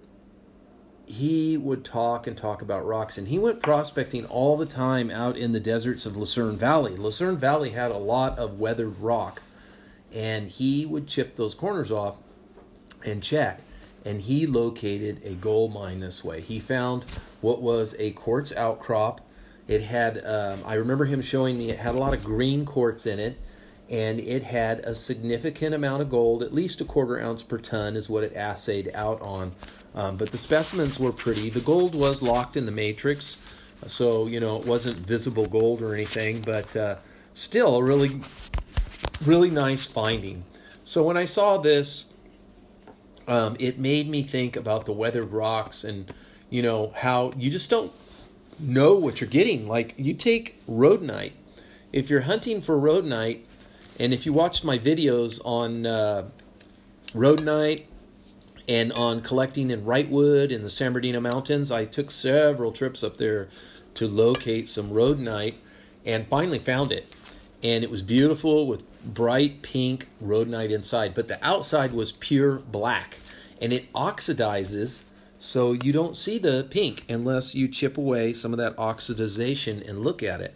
he 1.05 1.57
would 1.57 1.85
talk 1.85 2.27
and 2.27 2.37
talk 2.37 2.61
about 2.61 2.85
rocks, 2.85 3.17
and 3.17 3.27
he 3.27 3.39
went 3.39 3.61
prospecting 3.61 4.25
all 4.25 4.57
the 4.57 4.65
time 4.65 5.11
out 5.11 5.37
in 5.37 5.51
the 5.51 5.59
deserts 5.59 6.05
of 6.05 6.17
Lucerne 6.17 6.57
Valley. 6.57 6.95
Lucerne 6.95 7.37
Valley 7.37 7.69
had 7.69 7.91
a 7.91 7.97
lot 7.97 8.37
of 8.37 8.59
weathered 8.59 8.99
rock 8.99 9.41
and 10.13 10.49
he 10.49 10.85
would 10.85 11.07
chip 11.07 11.35
those 11.35 11.53
corners 11.53 11.91
off 11.91 12.17
and 13.05 13.21
check 13.21 13.61
and 14.05 14.21
he 14.21 14.45
located 14.47 15.21
a 15.25 15.33
gold 15.35 15.73
mine 15.73 15.99
this 15.99 16.23
way. 16.23 16.41
He 16.41 16.59
found 16.59 17.05
what 17.41 17.61
was 17.61 17.95
a 17.99 18.11
quartz 18.11 18.55
outcrop. 18.55 19.21
It 19.67 19.81
had 19.81 20.25
um, 20.25 20.59
i 20.65 20.75
remember 20.75 21.05
him 21.05 21.21
showing 21.21 21.57
me 21.57 21.69
it 21.69 21.77
had 21.77 21.95
a 21.95 21.97
lot 21.97 22.13
of 22.13 22.23
green 22.23 22.65
quartz 22.65 23.05
in 23.05 23.19
it 23.19 23.37
and 23.89 24.19
it 24.19 24.43
had 24.43 24.79
a 24.79 24.95
significant 24.95 25.73
amount 25.73 26.01
of 26.01 26.09
gold 26.09 26.43
at 26.43 26.53
least 26.53 26.81
a 26.81 26.85
quarter 26.85 27.19
ounce 27.19 27.43
per 27.43 27.57
ton 27.57 27.95
is 27.95 28.09
what 28.09 28.23
it 28.23 28.33
assayed 28.35 28.91
out 28.95 29.21
on. 29.21 29.51
Um, 29.95 30.17
but 30.17 30.31
the 30.31 30.37
specimens 30.37 30.99
were 30.99 31.11
pretty. 31.11 31.49
The 31.49 31.59
gold 31.59 31.95
was 31.95 32.21
locked 32.21 32.57
in 32.57 32.65
the 32.65 32.71
matrix 32.71 33.41
so 33.87 34.27
you 34.27 34.39
know 34.39 34.57
it 34.57 34.65
wasn't 34.65 34.97
visible 34.97 35.45
gold 35.45 35.81
or 35.81 35.93
anything 35.93 36.41
but 36.41 36.75
uh, 36.75 36.95
still 37.33 37.77
a 37.77 37.83
really 37.83 38.19
really 39.25 39.49
nice 39.49 39.85
finding. 39.85 40.45
So 40.83 41.03
when 41.03 41.17
I 41.17 41.25
saw 41.25 41.57
this, 41.57 42.13
um, 43.27 43.55
it 43.59 43.77
made 43.77 44.09
me 44.09 44.23
think 44.23 44.55
about 44.55 44.85
the 44.85 44.93
weathered 44.93 45.31
rocks 45.31 45.83
and 45.83 46.11
you 46.49 46.63
know 46.63 46.93
how 46.95 47.31
you 47.37 47.51
just 47.51 47.69
don't 47.69 47.91
know 48.59 48.95
what 48.95 49.21
you're 49.21 49.29
getting. 49.29 49.67
Like 49.67 49.93
you 49.97 50.13
take 50.13 50.65
rhodonite. 50.67 51.33
If 51.93 52.09
you're 52.09 52.21
hunting 52.21 52.61
for 52.61 52.77
rhodonite, 52.77 53.41
and 53.99 54.13
if 54.13 54.25
you 54.25 54.33
watched 54.33 54.63
my 54.63 54.77
videos 54.77 55.41
on 55.43 55.85
uh, 55.85 56.29
rhodonite 57.09 57.83
and 58.67 58.93
on 58.93 59.21
collecting 59.21 59.71
in 59.71 59.83
Wrightwood 59.83 60.51
in 60.51 60.61
the 60.61 60.69
San 60.69 60.93
Bernardino 60.93 61.19
Mountains, 61.19 61.71
I 61.71 61.85
took 61.85 62.09
several 62.11 62.71
trips 62.71 63.03
up 63.03 63.17
there 63.17 63.49
to 63.95 64.07
locate 64.07 64.69
some 64.69 64.91
rhodonite 64.91 65.55
and 66.05 66.27
finally 66.27 66.59
found 66.59 66.91
it. 66.91 67.13
And 67.61 67.83
it 67.83 67.89
was 67.89 68.01
beautiful 68.01 68.67
with 68.67 68.88
bright 69.05 69.61
pink 69.61 70.07
rhodonite 70.23 70.71
inside, 70.71 71.13
but 71.13 71.27
the 71.27 71.43
outside 71.45 71.93
was 71.93 72.11
pure 72.11 72.57
black. 72.57 73.17
And 73.61 73.73
it 73.73 73.91
oxidizes, 73.93 75.05
so 75.37 75.73
you 75.73 75.91
don't 75.91 76.15
see 76.15 76.37
the 76.37 76.67
pink 76.69 77.03
unless 77.09 77.55
you 77.55 77.67
chip 77.67 77.97
away 77.97 78.33
some 78.33 78.53
of 78.53 78.59
that 78.59 78.75
oxidization 78.77 79.87
and 79.87 79.99
look 79.99 80.23
at 80.23 80.41
it. 80.41 80.55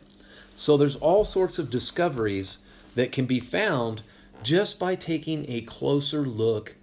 So 0.56 0.78
there's 0.78 0.96
all 0.98 1.26
sorts 1.26 1.58
of 1.60 1.70
discoveries 1.70 2.60
that 2.96 3.12
can 3.12 3.26
be 3.26 3.40
found 3.40 4.04
just 4.44 4.80
by 4.80 4.96
taking 4.96 5.46
a 5.50 5.62
closer 5.62 6.22
look 6.22 6.76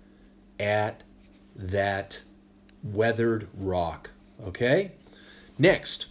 at 0.59 1.03
that 1.55 2.23
weathered 2.83 3.49
rock. 3.55 4.11
Okay? 4.45 4.93
Next, 5.59 6.07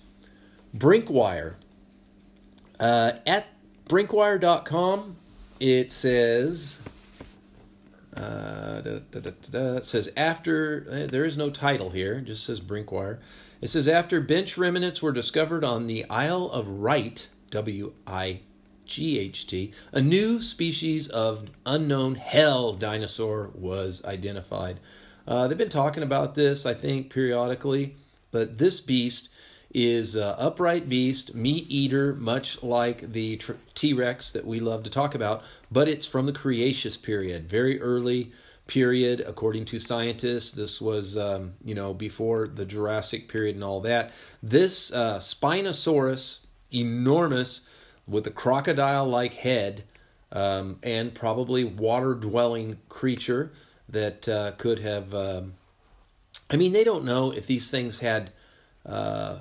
Brinkwire. 0.75 1.55
Uh, 2.79 3.13
at 3.25 3.47
brinkwire.com, 3.87 5.17
it 5.59 5.91
says 5.91 6.81
Uh, 8.15 8.81
da, 8.81 8.99
da, 9.11 9.31
da, 9.51 9.75
it 9.77 9.85
says 9.85 10.11
after 10.17 10.85
uh, 10.91 11.07
there 11.07 11.23
is 11.23 11.37
no 11.37 11.49
title 11.49 11.91
here. 11.91 12.15
It 12.15 12.25
just 12.25 12.45
says 12.45 12.59
Brinkwire. 12.59 13.19
It 13.61 13.69
says 13.69 13.87
after 13.87 14.19
bench 14.19 14.57
remnants 14.57 15.01
were 15.01 15.13
discovered 15.13 15.63
on 15.63 15.87
the 15.87 16.03
Isle 16.09 16.49
of 16.51 16.67
Wight, 16.67 17.29
W 17.51 17.93
I 18.07 18.41
G 18.85 19.19
H 19.19 19.47
T, 19.47 19.71
a 19.93 20.01
new 20.01 20.41
species 20.41 21.07
of 21.07 21.51
unknown 21.65 22.15
hell 22.15 22.73
dinosaur 22.73 23.51
was 23.53 24.03
identified. 24.03 24.79
Uh, 25.27 25.47
they've 25.47 25.57
been 25.57 25.69
talking 25.69 26.03
about 26.03 26.35
this, 26.35 26.65
I 26.65 26.73
think, 26.73 27.09
periodically, 27.13 27.95
but 28.31 28.57
this 28.57 28.81
beast 28.81 29.29
is 29.71 30.15
uh, 30.15 30.35
upright 30.39 30.89
beast, 30.89 31.35
meat 31.35 31.65
eater, 31.69 32.15
much 32.15 32.63
like 32.63 33.13
the 33.13 33.39
T 33.75 33.93
Rex 33.93 34.31
that 34.31 34.45
we 34.45 34.59
love 34.59 34.83
to 34.83 34.89
talk 34.89 35.13
about, 35.13 35.43
but 35.71 35.87
it's 35.87 36.07
from 36.07 36.25
the 36.25 36.33
Cretaceous 36.33 36.97
period, 36.97 37.47
very 37.47 37.79
early 37.79 38.31
period, 38.65 39.19
according 39.21 39.65
to 39.65 39.79
scientists. 39.79 40.51
This 40.51 40.81
was, 40.81 41.17
um, 41.17 41.53
you 41.63 41.75
know, 41.75 41.93
before 41.93 42.47
the 42.47 42.65
Jurassic 42.65 43.27
period 43.27 43.55
and 43.55 43.63
all 43.63 43.81
that. 43.81 44.11
This 44.41 44.91
uh, 44.93 45.19
Spinosaurus, 45.19 46.45
enormous, 46.71 47.67
with 48.07 48.25
a 48.25 48.31
crocodile-like 48.31 49.35
head, 49.35 49.83
um, 50.31 50.79
and 50.83 51.13
probably 51.13 51.63
water-dwelling 51.63 52.77
creature 52.89 53.51
that 53.87 54.27
uh, 54.29 54.51
could 54.57 54.79
have. 54.79 55.13
Um, 55.13 55.53
I 56.49 56.55
mean, 56.55 56.73
they 56.73 56.83
don't 56.83 57.05
know 57.05 57.31
if 57.31 57.45
these 57.45 57.69
things 57.69 57.99
had 57.99 58.31
uh, 58.85 59.39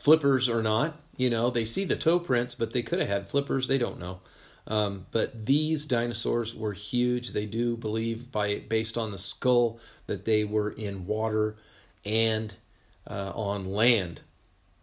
flippers 0.00 0.48
or 0.48 0.62
not. 0.62 0.96
You 1.16 1.30
know, 1.30 1.50
they 1.50 1.64
see 1.64 1.84
the 1.84 1.96
toe 1.96 2.18
prints, 2.18 2.54
but 2.54 2.72
they 2.72 2.82
could 2.82 2.98
have 2.98 3.08
had 3.08 3.28
flippers. 3.28 3.68
They 3.68 3.78
don't 3.78 4.00
know. 4.00 4.20
Um, 4.66 5.06
but 5.10 5.46
these 5.46 5.84
dinosaurs 5.84 6.54
were 6.54 6.72
huge. 6.72 7.32
They 7.32 7.46
do 7.46 7.76
believe, 7.76 8.32
by 8.32 8.60
based 8.68 8.96
on 8.96 9.10
the 9.10 9.18
skull, 9.18 9.78
that 10.06 10.24
they 10.24 10.44
were 10.44 10.70
in 10.70 11.06
water 11.06 11.56
and 12.04 12.54
uh, 13.06 13.32
on 13.34 13.72
land. 13.72 14.22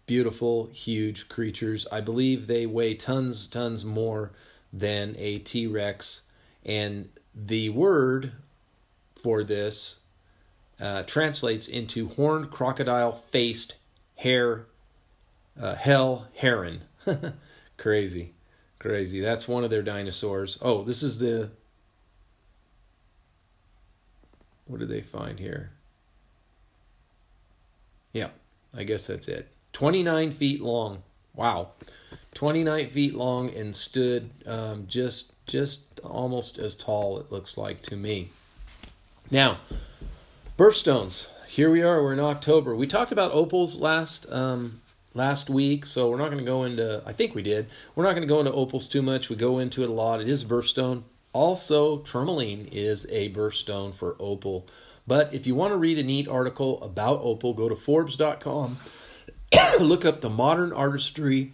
Beautiful, 0.05 0.67
huge 0.67 1.27
creatures. 1.27 1.87
I 1.91 2.01
believe 2.01 2.47
they 2.47 2.65
weigh 2.65 2.95
tons, 2.95 3.47
tons 3.47 3.83
more 3.83 4.31
than 4.71 5.15
a 5.17 5.39
T 5.39 5.67
Rex. 5.67 6.23
And 6.65 7.09
the 7.33 7.69
word 7.69 8.33
for 9.21 9.43
this 9.43 10.01
uh, 10.79 11.03
translates 11.03 11.67
into 11.67 12.09
horned 12.09 12.51
crocodile 12.51 13.11
faced 13.11 13.75
hair 14.15 14.65
uh, 15.59 15.75
hell 15.75 16.27
heron. 16.35 16.81
crazy, 17.77 18.33
crazy. 18.79 19.19
That's 19.19 19.47
one 19.47 19.63
of 19.63 19.69
their 19.69 19.81
dinosaurs. 19.81 20.57
Oh, 20.61 20.83
this 20.83 21.03
is 21.03 21.19
the. 21.19 21.51
What 24.65 24.79
did 24.79 24.89
they 24.89 25.01
find 25.01 25.39
here? 25.39 25.71
Yeah, 28.11 28.29
I 28.75 28.83
guess 28.83 29.07
that's 29.07 29.27
it. 29.27 29.47
29 29.73 30.31
feet 30.33 30.61
long. 30.61 31.03
Wow. 31.33 31.69
29 32.37 32.89
feet 32.89 33.15
long 33.15 33.49
and 33.55 33.75
stood 33.75 34.29
um, 34.45 34.85
just 34.87 35.43
just 35.47 35.99
almost 36.01 36.59
as 36.59 36.75
tall 36.75 37.19
it 37.19 37.31
looks 37.31 37.57
like 37.57 37.81
to 37.81 37.95
me 37.95 38.29
now 39.31 39.57
birthstones 40.55 41.31
here 41.47 41.71
we 41.71 41.81
are 41.81 42.03
we're 42.03 42.13
in 42.13 42.19
october 42.19 42.75
we 42.75 42.85
talked 42.85 43.11
about 43.11 43.31
opals 43.31 43.79
last 43.79 44.31
um, 44.31 44.79
last 45.17 45.49
week, 45.49 45.85
so 45.85 46.09
we're 46.09 46.17
not 46.17 46.27
going 46.27 46.37
to 46.37 46.45
go 46.45 46.63
into. 46.63 47.03
I 47.05 47.11
think 47.11 47.35
we 47.35 47.41
did. 47.41 47.67
We're 47.95 48.03
not 48.03 48.11
going 48.11 48.21
to 48.21 48.27
go 48.27 48.39
into 48.39 48.53
opals 48.53 48.87
too 48.87 49.01
much. 49.01 49.29
We 49.29 49.35
go 49.35 49.59
into 49.59 49.83
it 49.83 49.89
a 49.89 49.93
lot. 49.93 50.21
It 50.21 50.29
is 50.29 50.43
a 50.43 50.45
birthstone. 50.45 51.03
Also, 51.33 51.97
tourmaline 51.97 52.69
is 52.71 53.05
a 53.11 53.31
birthstone 53.33 53.93
for 53.93 54.15
opal. 54.19 54.65
But 55.05 55.33
if 55.33 55.45
you 55.45 55.55
want 55.55 55.73
to 55.73 55.77
read 55.77 55.97
a 55.97 56.03
neat 56.03 56.27
article 56.27 56.81
about 56.81 57.19
opal, 57.21 57.53
go 57.53 57.67
to 57.67 57.75
Forbes.com. 57.75 58.77
look 59.79 60.05
up 60.05 60.21
the 60.21 60.29
modern 60.29 60.71
artistry 60.71 61.51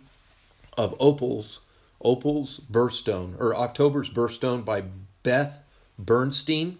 of 0.77 0.95
opals. 0.99 1.61
Opal's 2.01 2.59
birthstone 2.59 3.39
or 3.39 3.55
October's 3.55 4.09
birthstone 4.09 4.65
by 4.65 4.83
Beth 5.23 5.63
Bernstein. 5.97 6.77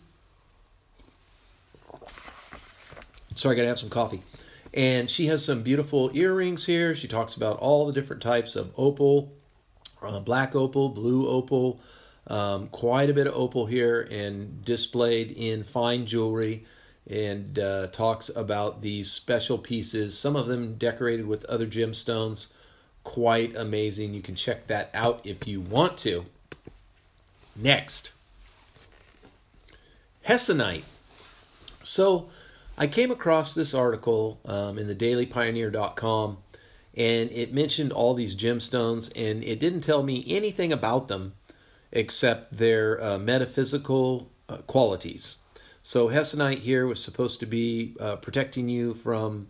Sorry, 3.35 3.55
I 3.55 3.57
gotta 3.57 3.69
have 3.69 3.79
some 3.79 3.89
coffee. 3.89 4.21
And 4.73 5.09
she 5.09 5.27
has 5.27 5.45
some 5.45 5.61
beautiful 5.61 6.09
earrings 6.13 6.65
here. 6.65 6.95
She 6.95 7.07
talks 7.07 7.35
about 7.35 7.57
all 7.59 7.85
the 7.85 7.93
different 7.93 8.21
types 8.21 8.55
of 8.55 8.73
opal 8.75 9.31
uh, 10.03 10.19
black 10.19 10.55
opal, 10.55 10.89
blue 10.89 11.27
opal, 11.27 11.79
um, 12.27 12.67
quite 12.67 13.09
a 13.09 13.13
bit 13.13 13.27
of 13.27 13.33
opal 13.35 13.65
here, 13.65 14.07
and 14.11 14.63
displayed 14.63 15.31
in 15.31 15.63
fine 15.63 16.05
jewelry. 16.05 16.65
And 17.09 17.59
uh, 17.59 17.87
talks 17.87 18.29
about 18.29 18.81
these 18.81 19.11
special 19.11 19.57
pieces, 19.57 20.17
some 20.17 20.37
of 20.37 20.47
them 20.47 20.75
decorated 20.75 21.27
with 21.27 21.43
other 21.45 21.67
gemstones. 21.67 22.53
Quite 23.03 23.57
amazing. 23.57 24.13
You 24.13 24.21
can 24.21 24.35
check 24.35 24.67
that 24.67 24.89
out 24.93 25.19
if 25.25 25.45
you 25.45 25.59
want 25.59 25.97
to. 25.99 26.23
Next, 27.57 28.13
Hessonite. 30.25 30.83
So, 31.83 32.29
I 32.75 32.87
came 32.87 33.11
across 33.11 33.53
this 33.53 33.73
article 33.73 34.39
um, 34.45 34.79
in 34.79 34.87
the 34.87 34.95
dailypioneer.com 34.95 36.37
and 36.95 37.31
it 37.31 37.53
mentioned 37.53 37.91
all 37.91 38.13
these 38.15 38.35
gemstones 38.35 39.11
and 39.15 39.43
it 39.43 39.59
didn't 39.59 39.81
tell 39.81 40.01
me 40.01 40.23
anything 40.27 40.73
about 40.73 41.07
them 41.07 41.33
except 41.91 42.57
their 42.57 43.01
uh, 43.03 43.17
metaphysical 43.19 44.31
uh, 44.49 44.57
qualities. 44.57 45.37
So, 45.83 46.07
Hessonite 46.07 46.59
here 46.59 46.87
was 46.87 47.03
supposed 47.03 47.39
to 47.41 47.45
be 47.45 47.95
uh, 47.99 48.15
protecting 48.15 48.69
you 48.69 48.93
from 48.93 49.49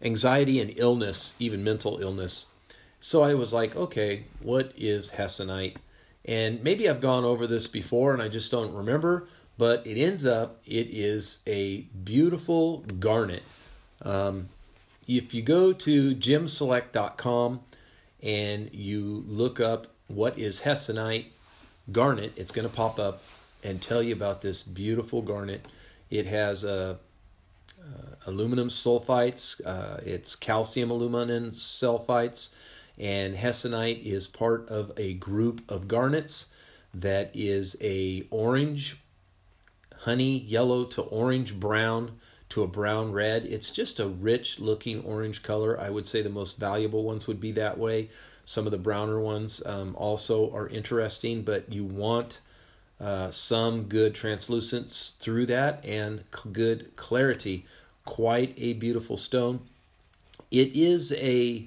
anxiety 0.00 0.58
and 0.58 0.72
illness, 0.76 1.36
even 1.38 1.62
mental 1.62 1.98
illness. 1.98 2.46
So, 2.98 3.22
I 3.22 3.34
was 3.34 3.52
like, 3.52 3.76
okay, 3.76 4.24
what 4.40 4.72
is 4.76 5.10
Hessonite? 5.10 5.76
And 6.24 6.62
maybe 6.64 6.88
I've 6.88 7.00
gone 7.00 7.24
over 7.24 7.46
this 7.46 7.66
before 7.66 8.12
and 8.12 8.22
I 8.22 8.28
just 8.28 8.50
don't 8.50 8.74
remember 8.74 9.28
but 9.60 9.86
it 9.86 10.00
ends 10.00 10.24
up 10.24 10.56
it 10.64 10.88
is 10.90 11.40
a 11.46 11.82
beautiful 12.02 12.78
garnet. 12.98 13.42
Um, 14.00 14.48
if 15.06 15.34
you 15.34 15.42
go 15.42 15.74
to 15.74 16.14
gemselect.com 16.14 17.60
and 18.22 18.74
you 18.74 19.22
look 19.26 19.60
up 19.60 19.88
what 20.08 20.38
is 20.38 20.62
Hessonite 20.62 21.26
garnet, 21.92 22.32
it's 22.36 22.50
going 22.50 22.66
to 22.66 22.74
pop 22.74 22.98
up 22.98 23.22
and 23.62 23.82
tell 23.82 24.02
you 24.02 24.14
about 24.14 24.40
this 24.40 24.62
beautiful 24.62 25.20
garnet. 25.20 25.66
It 26.08 26.24
has 26.24 26.64
uh, 26.64 26.96
uh, 27.78 28.14
aluminum 28.26 28.70
sulfites, 28.70 29.60
uh, 29.66 30.00
it's 30.06 30.36
calcium 30.36 30.90
aluminum 30.90 31.50
sulfites, 31.50 32.54
and 32.98 33.36
Hessonite 33.36 34.02
is 34.04 34.26
part 34.26 34.66
of 34.70 34.90
a 34.96 35.12
group 35.12 35.70
of 35.70 35.86
garnets 35.86 36.46
that 36.94 37.30
is 37.34 37.76
a 37.82 38.26
orange 38.30 38.99
honey 40.00 40.38
yellow 40.38 40.84
to 40.84 41.02
orange 41.02 41.58
brown 41.58 42.12
to 42.48 42.62
a 42.62 42.66
brown 42.66 43.12
red. 43.12 43.44
It's 43.44 43.70
just 43.70 44.00
a 44.00 44.08
rich 44.08 44.58
looking 44.58 45.02
orange 45.04 45.42
color. 45.42 45.78
I 45.78 45.90
would 45.90 46.06
say 46.06 46.20
the 46.20 46.28
most 46.28 46.58
valuable 46.58 47.04
ones 47.04 47.26
would 47.26 47.40
be 47.40 47.52
that 47.52 47.78
way. 47.78 48.08
Some 48.44 48.66
of 48.66 48.72
the 48.72 48.78
browner 48.78 49.20
ones 49.20 49.62
um, 49.64 49.94
also 49.96 50.52
are 50.52 50.68
interesting, 50.68 51.42
but 51.42 51.70
you 51.72 51.84
want 51.84 52.40
uh, 53.00 53.30
some 53.30 53.84
good 53.84 54.14
translucence 54.14 55.16
through 55.20 55.46
that 55.46 55.84
and 55.84 56.24
good 56.52 56.96
clarity. 56.96 57.66
Quite 58.04 58.54
a 58.56 58.72
beautiful 58.72 59.16
stone. 59.16 59.60
It 60.50 60.74
is 60.74 61.12
a 61.12 61.66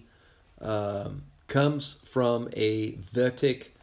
um, 0.59 1.23
comes 1.47 1.99
from 2.05 2.49
a 2.55 2.91
Vedic 2.95 3.73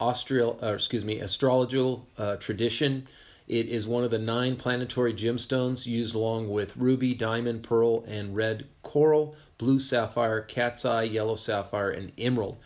Austral, 0.00 0.58
or 0.62 0.74
excuse 0.74 1.04
me, 1.04 1.20
astrological 1.20 2.06
uh, 2.16 2.36
tradition 2.36 3.06
it 3.48 3.66
is 3.66 3.86
one 3.86 4.04
of 4.04 4.10
the 4.10 4.18
nine 4.18 4.56
planetary 4.56 5.14
gemstones 5.14 5.86
used 5.86 6.14
along 6.14 6.50
with 6.50 6.76
ruby, 6.76 7.14
diamond, 7.14 7.62
pearl, 7.62 8.04
and 8.04 8.36
red 8.36 8.66
coral, 8.82 9.34
blue 9.56 9.80
sapphire, 9.80 10.42
cat's 10.42 10.84
eye, 10.84 11.04
yellow 11.04 11.34
sapphire, 11.34 11.90
and 11.90 12.12
emerald. 12.18 12.58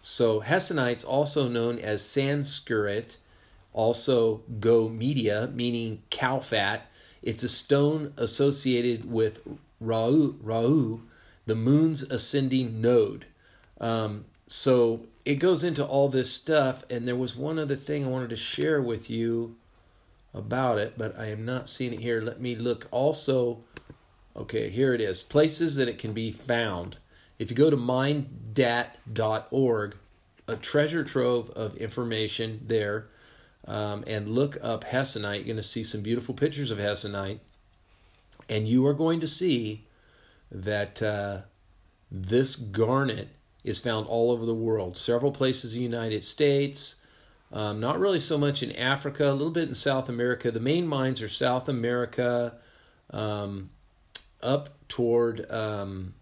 So 0.00 0.40
Hessonites, 0.40 1.04
also 1.04 1.48
known 1.48 1.78
as 1.78 2.04
Sanskrit, 2.04 3.18
also 3.72 4.42
gomedha, 4.60 5.52
meaning 5.52 6.02
cow 6.10 6.38
fat. 6.38 6.86
It's 7.22 7.42
a 7.42 7.48
stone 7.48 8.14
associated 8.16 9.10
with 9.10 9.42
Rahu, 9.80 10.36
Rahu 10.40 11.00
the 11.46 11.56
moon's 11.56 12.02
ascending 12.04 12.80
node. 12.80 13.24
Um, 13.80 14.26
so 14.46 15.00
it 15.24 15.36
goes 15.36 15.64
into 15.64 15.84
all 15.84 16.08
this 16.08 16.32
stuff, 16.32 16.84
and 16.88 17.08
there 17.08 17.16
was 17.16 17.34
one 17.34 17.58
other 17.58 17.74
thing 17.74 18.04
I 18.04 18.08
wanted 18.08 18.30
to 18.30 18.36
share 18.36 18.80
with 18.80 19.10
you 19.10 19.56
about 20.32 20.78
it, 20.78 20.94
but 20.96 21.18
I 21.18 21.26
am 21.26 21.44
not 21.44 21.68
seeing 21.68 21.92
it 21.92 22.00
here. 22.00 22.20
Let 22.20 22.40
me 22.40 22.54
look 22.56 22.86
also. 22.90 23.64
Okay, 24.36 24.68
here 24.70 24.94
it 24.94 25.00
is. 25.00 25.22
Places 25.22 25.76
that 25.76 25.88
it 25.88 25.98
can 25.98 26.12
be 26.12 26.30
found. 26.32 26.98
If 27.38 27.50
you 27.50 27.56
go 27.56 27.70
to 27.70 27.76
mindat.org, 27.76 28.36
a 30.46 30.56
treasure 30.56 31.04
trove 31.04 31.50
of 31.50 31.76
information 31.76 32.60
there. 32.66 33.08
um, 33.66 34.04
and 34.06 34.28
look 34.28 34.56
up 34.62 34.84
hessonite. 34.84 35.36
You're 35.36 35.44
going 35.44 35.56
to 35.56 35.62
see 35.62 35.84
some 35.84 36.02
beautiful 36.02 36.34
pictures 36.34 36.70
of 36.70 36.78
hessonite, 36.78 37.40
and 38.48 38.66
you 38.66 38.86
are 38.86 38.94
going 38.94 39.20
to 39.20 39.28
see 39.28 39.86
that 40.50 41.02
uh, 41.02 41.42
this 42.10 42.56
garnet 42.56 43.28
is 43.62 43.78
found 43.80 44.06
all 44.06 44.30
over 44.30 44.46
the 44.46 44.54
world. 44.54 44.96
Several 44.96 45.32
places 45.32 45.74
in 45.74 45.80
the 45.80 45.84
United 45.84 46.24
States. 46.24 46.96
Um, 47.52 47.80
not 47.80 47.98
really 47.98 48.20
so 48.20 48.38
much 48.38 48.62
in 48.62 48.70
Africa, 48.76 49.30
a 49.30 49.32
little 49.32 49.50
bit 49.50 49.68
in 49.68 49.74
South 49.74 50.08
America. 50.08 50.50
The 50.50 50.60
main 50.60 50.86
mines 50.86 51.20
are 51.20 51.28
South 51.28 51.68
America, 51.68 52.54
um, 53.10 53.70
up 54.42 54.70
toward 54.88 55.50
um, 55.50 56.14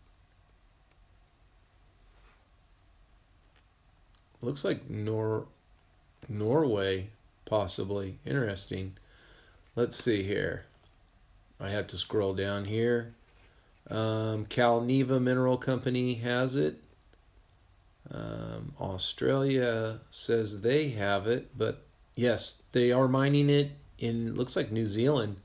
looks 4.41 4.65
like 4.65 4.89
Nor 4.89 5.47
Norway, 6.29 7.09
possibly. 7.45 8.19
Interesting. 8.25 8.97
Let's 9.77 9.97
see 9.97 10.23
here. 10.23 10.65
I 11.61 11.71
have 11.71 11.87
to 11.89 11.97
scroll 11.97 12.35
down 12.35 12.67
here. 12.67 13.15
Um, 13.91 14.47
Calneva 14.47 15.21
Mineral 15.21 15.57
Company 15.57 16.15
has 16.15 16.57
it. 16.57 16.77
Um, 18.11 18.73
Australia 18.81 20.01
says 20.11 20.63
they 20.63 20.91
have 20.91 21.27
it, 21.27 21.57
but 21.57 21.87
yes, 22.15 22.63
they 22.73 22.91
are 22.91 23.09
mining 23.09 23.51
it 23.51 23.73
in 23.99 24.35
looks 24.35 24.57
like 24.57 24.71
New 24.71 24.87
Zealand, 24.87 25.41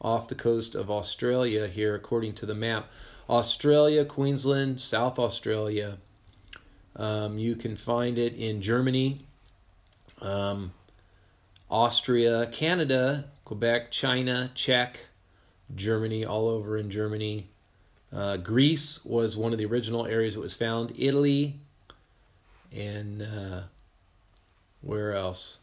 off 0.00 0.28
the 0.28 0.34
coast 0.34 0.74
of 0.74 0.90
Australia 0.90 1.66
here, 1.66 1.94
according 1.94 2.34
to 2.34 2.46
the 2.46 2.54
map. 2.54 2.90
Australia, 3.28 4.04
Queensland, 4.04 4.80
South 4.80 5.18
Australia. 5.18 5.98
Um, 6.94 7.38
you 7.38 7.56
can 7.56 7.74
find 7.74 8.18
it 8.18 8.34
in 8.34 8.60
Germany, 8.60 9.26
um, 10.20 10.72
Austria, 11.70 12.46
Canada, 12.52 13.30
Quebec, 13.44 13.90
China, 13.90 14.50
Czech, 14.54 15.06
Germany, 15.74 16.24
all 16.24 16.48
over 16.48 16.76
in 16.76 16.90
Germany. 16.90 17.48
Uh, 18.12 18.36
Greece 18.36 19.04
was 19.04 19.36
one 19.36 19.52
of 19.52 19.58
the 19.58 19.64
original 19.64 20.06
areas 20.06 20.36
it 20.36 20.40
was 20.40 20.54
found. 20.54 20.92
Italy, 20.98 21.58
and 22.74 23.22
uh, 23.22 23.62
where 24.82 25.14
else? 25.14 25.58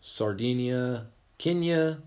Sardinia, 0.00 1.06
Kenya, 1.38 1.98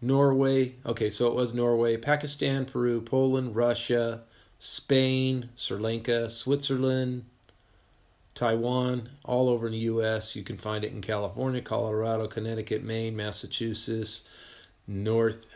Norway. 0.00 0.74
Okay, 0.84 1.10
so 1.10 1.28
it 1.28 1.34
was 1.34 1.54
Norway, 1.54 1.96
Pakistan, 1.96 2.64
Peru, 2.64 3.00
Poland, 3.00 3.54
Russia, 3.56 4.22
Spain, 4.58 5.50
Sri 5.56 5.78
Lanka, 5.78 6.28
Switzerland, 6.28 7.24
Taiwan, 8.34 9.10
all 9.24 9.48
over 9.48 9.66
in 9.66 9.72
the 9.72 9.78
U.S. 9.80 10.36
You 10.36 10.42
can 10.42 10.58
find 10.58 10.84
it 10.84 10.92
in 10.92 11.00
California, 11.00 11.60
Colorado, 11.60 12.26
Connecticut, 12.26 12.82
Maine, 12.82 13.16
Massachusetts, 13.16 14.22
North 14.86 15.46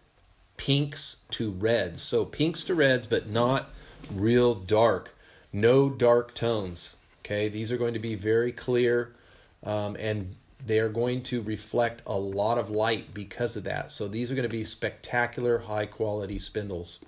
pinks 0.56 1.22
to 1.30 1.50
reds. 1.50 2.02
So 2.02 2.24
pinks 2.24 2.64
to 2.64 2.74
reds, 2.74 3.06
but 3.06 3.28
not 3.28 3.70
real 4.10 4.54
dark. 4.54 5.14
No 5.52 5.88
dark 5.90 6.34
tones. 6.34 6.96
Okay, 7.20 7.48
these 7.48 7.72
are 7.72 7.78
going 7.78 7.94
to 7.94 8.00
be 8.00 8.14
very 8.14 8.52
clear 8.52 9.14
um, 9.62 9.96
and 9.98 10.36
they 10.66 10.80
are 10.80 10.88
going 10.88 11.22
to 11.22 11.40
reflect 11.42 12.02
a 12.06 12.18
lot 12.18 12.58
of 12.58 12.70
light 12.70 13.14
because 13.14 13.56
of 13.56 13.64
that. 13.64 13.90
So 13.90 14.08
these 14.08 14.32
are 14.32 14.34
going 14.34 14.48
to 14.48 14.54
be 14.54 14.64
spectacular 14.64 15.60
high 15.60 15.86
quality 15.86 16.38
spinels. 16.38 17.04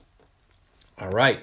All 0.96 1.10
right. 1.10 1.40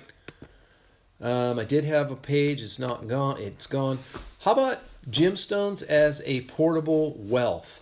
Um, 1.21 1.59
I 1.59 1.65
did 1.65 1.83
have 1.83 2.11
a 2.11 2.15
page. 2.15 2.61
It's 2.61 2.79
not 2.79 3.07
gone. 3.07 3.39
It's 3.39 3.67
gone. 3.67 3.99
How 4.39 4.53
about 4.53 4.79
gemstones 5.09 5.83
as 5.83 6.21
a 6.25 6.41
portable 6.41 7.15
wealth? 7.19 7.81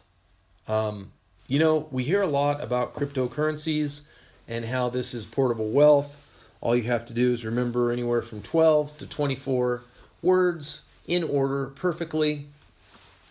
Um, 0.68 1.12
you 1.48 1.60
know, 1.60 1.88
we 1.92 2.04
hear 2.04 2.22
a 2.22 2.28
lot 2.28 2.64
about 2.64 2.96
cryptocurrencies 2.96 4.08
and 4.48 4.66
how 4.66 4.90
this 4.90 5.14
is 5.14 5.26
portable 5.28 5.70
wealth. 5.70 6.20
All 6.60 6.76
you 6.76 6.84
have 6.84 7.06
to 7.06 7.14
do 7.14 7.34
is 7.34 7.46
remember 7.46 7.92
anywhere 7.92 8.22
from 8.24 8.42
12 8.42 8.98
to 8.98 9.08
24 9.08 9.84
words 10.24 10.88
in 11.06 11.24
order 11.24 11.68
perfectly 11.68 12.48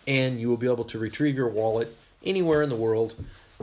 and 0.07 0.41
you 0.41 0.49
will 0.49 0.57
be 0.57 0.71
able 0.71 0.85
to 0.85 0.99
retrieve 0.99 1.37
your 1.37 1.49
wallet 1.49 1.97
anywhere 2.25 2.63
in 2.63 2.69
the 2.69 2.77
world, 2.77 3.15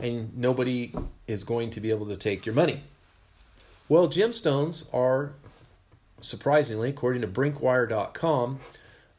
and 0.02 0.36
nobody 0.36 0.92
is 1.26 1.44
going 1.44 1.70
to 1.70 1.80
be 1.80 1.90
able 1.90 2.06
to 2.06 2.16
take 2.16 2.46
your 2.46 2.54
money. 2.54 2.82
Well, 3.88 4.08
gemstones 4.08 4.92
are 4.94 5.32
surprisingly, 6.20 6.90
according 6.90 7.22
to 7.22 7.28
Brinkwire.com, 7.28 8.60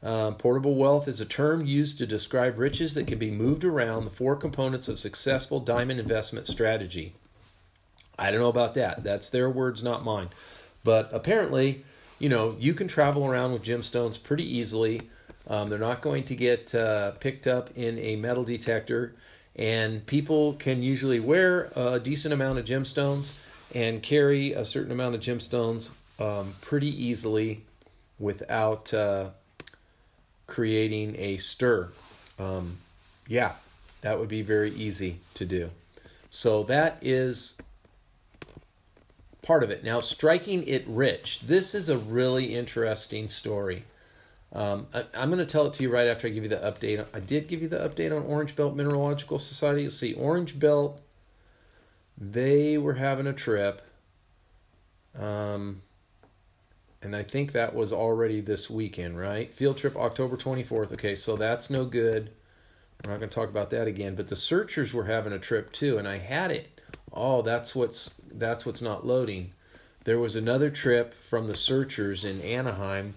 uh, 0.04 0.32
portable 0.32 0.76
wealth 0.76 1.08
is 1.08 1.22
a 1.22 1.26
term 1.26 1.66
used 1.66 1.98
to 2.00 2.08
describe 2.08 2.58
riches 2.58 2.96
that 2.96 3.06
can 3.06 3.20
be 3.20 3.30
moved 3.30 3.64
around 3.64 4.04
the 4.04 4.10
four 4.10 4.36
components 4.36 4.88
of 4.88 4.98
successful 4.98 5.60
diamond 5.60 6.00
investment 6.00 6.48
strategy. 6.48 7.14
I 8.18 8.32
don't 8.32 8.40
know 8.40 8.50
about 8.50 8.74
that. 8.76 9.04
That's 9.04 9.30
their 9.30 9.50
words, 9.50 9.84
not 9.84 10.04
mine. 10.04 10.30
But 10.84 11.10
apparently, 11.12 11.86
you 12.18 12.30
know, 12.30 12.56
you 12.60 12.74
can 12.74 12.88
travel 12.88 13.26
around 13.26 13.52
with 13.52 13.64
gemstones 13.64 14.22
pretty 14.22 14.44
easily. 14.44 15.10
Um, 15.48 15.70
they're 15.70 15.80
not 15.80 16.02
going 16.02 16.24
to 16.26 16.36
get 16.36 16.74
uh, 16.76 17.12
picked 17.14 17.48
up 17.48 17.72
in 17.76 17.98
a 18.00 18.16
metal 18.16 18.44
detector, 18.44 19.16
and 19.56 20.06
people 20.06 20.54
can 20.54 20.82
usually 20.82 21.20
wear 21.20 21.72
a 21.76 22.00
decent 22.00 22.34
amount 22.34 22.60
of 22.60 22.66
gemstones 22.66 23.34
and 23.74 24.04
carry 24.04 24.54
a 24.54 24.66
certain 24.66 24.92
amount 24.92 25.16
of 25.16 25.22
gemstones 25.22 25.90
um, 26.20 26.54
pretty 26.62 26.90
easily 26.90 27.64
without 28.20 28.94
uh, 28.94 29.30
creating 30.48 31.16
a 31.18 31.38
stir. 31.38 31.90
Um, 32.38 32.78
yeah, 33.28 33.54
that 34.02 34.20
would 34.20 34.30
be 34.30 34.42
very 34.42 34.72
easy 34.72 35.20
to 35.34 35.46
do. 35.46 35.70
So 36.30 36.64
that 36.64 36.98
is 37.02 37.60
part 39.42 39.64
of 39.64 39.70
it. 39.70 39.84
Now, 39.84 40.00
striking 40.00 40.66
it 40.68 40.84
rich. 40.88 41.42
This 41.42 41.74
is 41.74 41.90
a 41.90 41.98
really 41.98 42.56
interesting 42.56 43.28
story. 43.28 43.84
Um, 44.54 44.88
I, 44.94 45.06
am 45.14 45.30
going 45.30 45.40
to 45.40 45.46
tell 45.46 45.66
it 45.68 45.74
to 45.74 45.84
you 45.84 45.92
right 45.92 46.08
after 46.08 46.28
I 46.28 46.32
give 46.32 46.44
you 46.44 46.50
the 46.50 46.58
update. 46.58 47.06
I 47.14 47.20
did 47.20 47.48
give 47.48 47.62
you 47.62 47.70
the 47.70 47.78
update 47.78 48.16
on 48.16 48.26
Orange 48.26 48.56
Belt 48.56 48.76
Mineralogical 48.76 49.40
Society. 49.40 49.84
Let's 49.84 49.98
see, 49.98 50.14
Orange 50.14 50.60
Belt, 50.60 51.00
they 52.18 52.78
were 52.78 52.96
having 52.96 53.28
a 53.28 53.34
trip. 53.34 53.82
Um, 55.18 55.82
and 57.02 57.16
I 57.16 57.24
think 57.24 57.54
that 57.54 57.74
was 57.74 57.94
already 57.94 58.42
this 58.42 58.70
weekend, 58.70 59.18
right? 59.18 59.52
Field 59.54 59.78
trip 59.78 59.96
October 59.96 60.38
24th. 60.38 60.94
Okay, 60.94 61.16
so 61.16 61.36
that's 61.36 61.70
no 61.70 61.86
good. 61.86 62.32
We're 63.04 63.14
not 63.14 63.20
going 63.20 63.30
to 63.30 63.36
talk 63.36 63.50
about 63.50 63.72
that 63.72 63.88
again. 63.88 64.16
But 64.16 64.28
the 64.28 64.36
searchers 64.36 64.94
were 64.94 65.06
having 65.06 65.34
a 65.34 65.40
trip 65.40 65.72
too, 65.72 65.98
and 65.98 66.08
I 66.08 66.18
had 66.18 66.52
it. 66.52 66.82
Oh, 67.12 67.42
that's 67.42 67.76
what's 67.76 68.22
that's 68.32 68.66
what's 68.66 68.82
not 68.82 69.06
loading. 69.06 69.54
there 70.04 70.20
was 70.20 70.36
another 70.36 70.70
trip 70.70 71.14
from 71.14 71.48
the 71.48 71.56
searchers 71.56 72.24
in 72.24 72.42
Anaheim, 72.42 73.16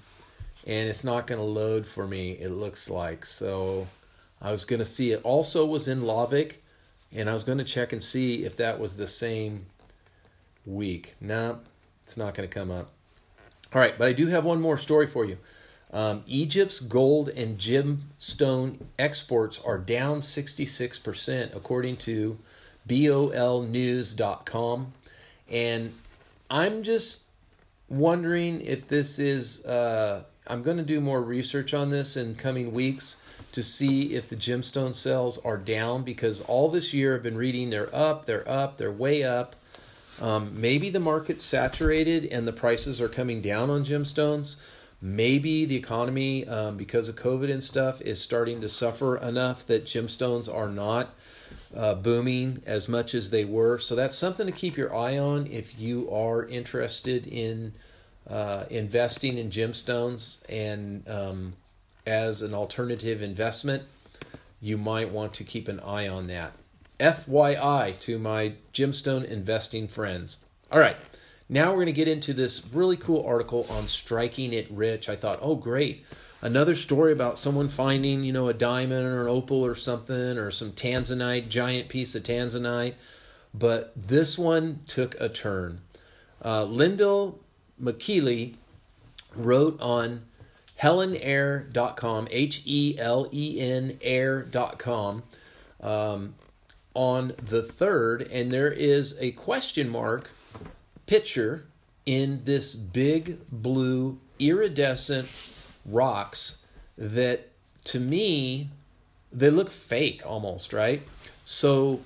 and 0.67 0.89
it's 0.89 1.05
not 1.05 1.27
going 1.27 1.41
to 1.41 1.45
load 1.45 1.87
for 1.87 2.07
me. 2.07 2.33
It 2.33 2.51
looks 2.51 2.89
like 2.89 3.27
so. 3.27 3.87
I 4.41 4.53
was 4.53 4.65
going 4.65 4.81
to 4.81 4.87
see 4.87 5.13
it. 5.13 5.21
Also 5.23 5.65
was 5.65 5.89
in 5.89 6.03
Lavic, 6.03 6.57
and 7.13 7.31
I 7.31 7.35
was 7.35 7.45
going 7.45 7.59
to 7.59 7.65
check 7.65 7.93
and 7.93 8.03
see 8.03 8.45
if 8.45 8.57
that 8.57 8.79
was 8.79 8.97
the 8.97 9.07
same 9.07 9.67
week. 10.67 11.15
No, 11.21 11.53
nope, 11.53 11.65
it's 12.05 12.17
not 12.17 12.35
going 12.35 12.49
to 12.49 12.55
come 12.55 12.71
up. 12.71 12.91
All 13.73 13.81
right, 13.81 13.97
but 13.99 14.09
I 14.09 14.13
do 14.13 14.27
have 14.29 14.45
one 14.45 14.61
more 14.61 14.79
story 14.79 15.07
for 15.07 15.25
you. 15.25 15.39
Um, 15.93 16.25
Egypt's 16.27 16.81
gold 16.81 17.29
and 17.29 17.57
gemstone 17.57 18.81
exports 18.99 19.61
are 19.65 19.79
down 19.79 20.19
66%, 20.19 21.55
according 21.55 21.97
to 21.99 22.39
bolnews.com. 22.89 24.93
And 25.49 25.95
I'm 26.51 26.83
just 26.83 27.25
wondering 27.89 28.61
if 28.61 28.89
this 28.89 29.19
is, 29.19 29.65
uh, 29.65 30.25
I'm 30.47 30.63
going 30.63 30.77
to 30.77 30.83
do 30.83 31.01
more 31.01 31.23
research 31.23 31.73
on 31.73 31.91
this 31.91 32.17
in 32.17 32.35
coming 32.35 32.73
weeks 32.73 33.17
to 33.53 33.63
see 33.63 34.15
if 34.15 34.29
the 34.29 34.37
gemstone 34.37 34.95
sales 34.95 35.39
are 35.39 35.57
down 35.57 36.03
because 36.03 36.41
all 36.43 36.71
this 36.71 36.93
year 36.93 37.15
I've 37.15 37.23
been 37.23 37.37
reading 37.39 37.71
they're 37.71 37.95
up, 37.95 38.27
they're 38.27 38.49
up, 38.49 38.77
they're 38.77 38.93
way 38.93 39.23
up. 39.23 39.57
Um, 40.21 40.61
maybe 40.61 40.91
the 40.91 41.01
market's 41.01 41.45
saturated 41.45 42.27
and 42.27 42.47
the 42.47 42.53
prices 42.53 43.01
are 43.01 43.09
coming 43.09 43.41
down 43.41 43.71
on 43.71 43.85
gemstones 43.85 44.61
maybe 45.05 45.67
the 45.67 45.77
economy, 45.77 46.49
um, 46.49 46.79
because 46.79 47.11
of 47.11 47.15
COVID 47.15 47.53
and 47.53 47.63
stuff, 47.63 48.01
is 48.01 48.23
starting 48.23 48.63
to 48.63 48.69
suffer 48.71 49.19
enough 49.19 49.67
that 49.67 49.85
gemstones 49.85 50.53
are 50.53 50.71
not 50.71 51.11
uh, 51.77 51.95
booming 51.95 52.63
as 52.65 52.89
much 52.89 53.15
as 53.15 53.29
they 53.29 53.45
were. 53.45 53.79
So 53.79 53.95
that's 53.95 54.17
something 54.17 54.47
to 54.47 54.53
keep 54.53 54.79
your 54.79 54.97
eye 54.97 55.19
on 55.19 55.47
if 55.47 55.79
you 55.79 56.11
are 56.11 56.47
interested 56.47 57.27
in 57.27 57.75
uh, 58.29 58.65
investing 58.71 59.39
in 59.39 59.51
gemstones 59.51 60.43
and 60.49 61.09
um, 61.09 61.55
as 62.07 62.43
an 62.43 62.55
alternative 62.55 63.23
investment. 63.23 63.85
You 64.61 64.79
might 64.79 65.11
want 65.11 65.35
to 65.35 65.45
keep 65.45 65.69
an 65.69 65.81
eye 65.81 66.09
on 66.09 66.27
that. 66.29 66.55
FYI 67.01 67.99
to 68.01 68.19
my 68.19 68.55
gemstone 68.73 69.25
investing 69.25 69.89
friends. 69.89 70.39
All 70.71 70.79
right. 70.79 70.97
Now 71.49 71.71
we're 71.71 71.77
going 71.77 71.87
to 71.87 71.93
get 71.93 72.09
into 72.09 72.33
this 72.33 72.67
really 72.73 72.97
cool 72.97 73.25
article 73.27 73.67
on 73.69 73.89
striking 73.89 74.55
it 74.55 74.71
rich. 74.71 75.09
I 75.09 75.17
thought, 75.17 75.39
oh, 75.43 75.57
great. 75.57 76.05
Another 76.41 76.75
story 76.75 77.13
about 77.13 77.39
someone 77.39 77.69
finding, 77.69 78.23
you 78.23 78.33
know, 78.33 78.49
a 78.49 78.55
diamond 78.55 79.07
or 79.07 79.23
an 79.23 79.29
opal 79.29 79.65
or 79.65 79.75
something 79.75 80.39
or 80.39 80.51
some 80.51 80.73
tanzanite, 80.73 81.49
giant 81.49 81.89
piece 81.89 82.15
of 82.15 82.23
tanzanite. 82.23 82.95
But 83.53 83.93
this 83.95 84.39
one 84.39 84.81
took 84.87 85.15
a 85.21 85.29
turn. 85.29 85.81
Uh, 86.43 86.65
Lyndall 86.65 87.44
McKeely 87.81 88.55
wrote 89.35 89.81
on 89.81 90.23
helenair.com, 90.81 92.29
H 92.31 92.63
E 92.65 92.97
L 92.99 93.29
E 93.33 93.61
N 93.61 93.99
air.com, 94.03 95.23
um, 95.81 96.35
on 96.95 97.29
the 97.37 97.63
3rd, 97.63 98.29
and 98.33 98.51
there 98.51 98.71
is 98.71 99.17
a 99.21 99.33
question 99.33 99.89
mark 99.89 100.31
picture 101.07 101.67
in 102.07 102.43
this 102.45 102.75
big 102.75 103.39
blue 103.51 104.19
iridescent 104.39 105.29
rocks 105.85 106.65
that 106.97 107.51
to 107.85 108.01
me 108.01 108.69
they 109.33 109.51
look 109.51 109.71
fake 109.71 110.23
almost, 110.25 110.73
right? 110.73 111.03
So 111.45 112.01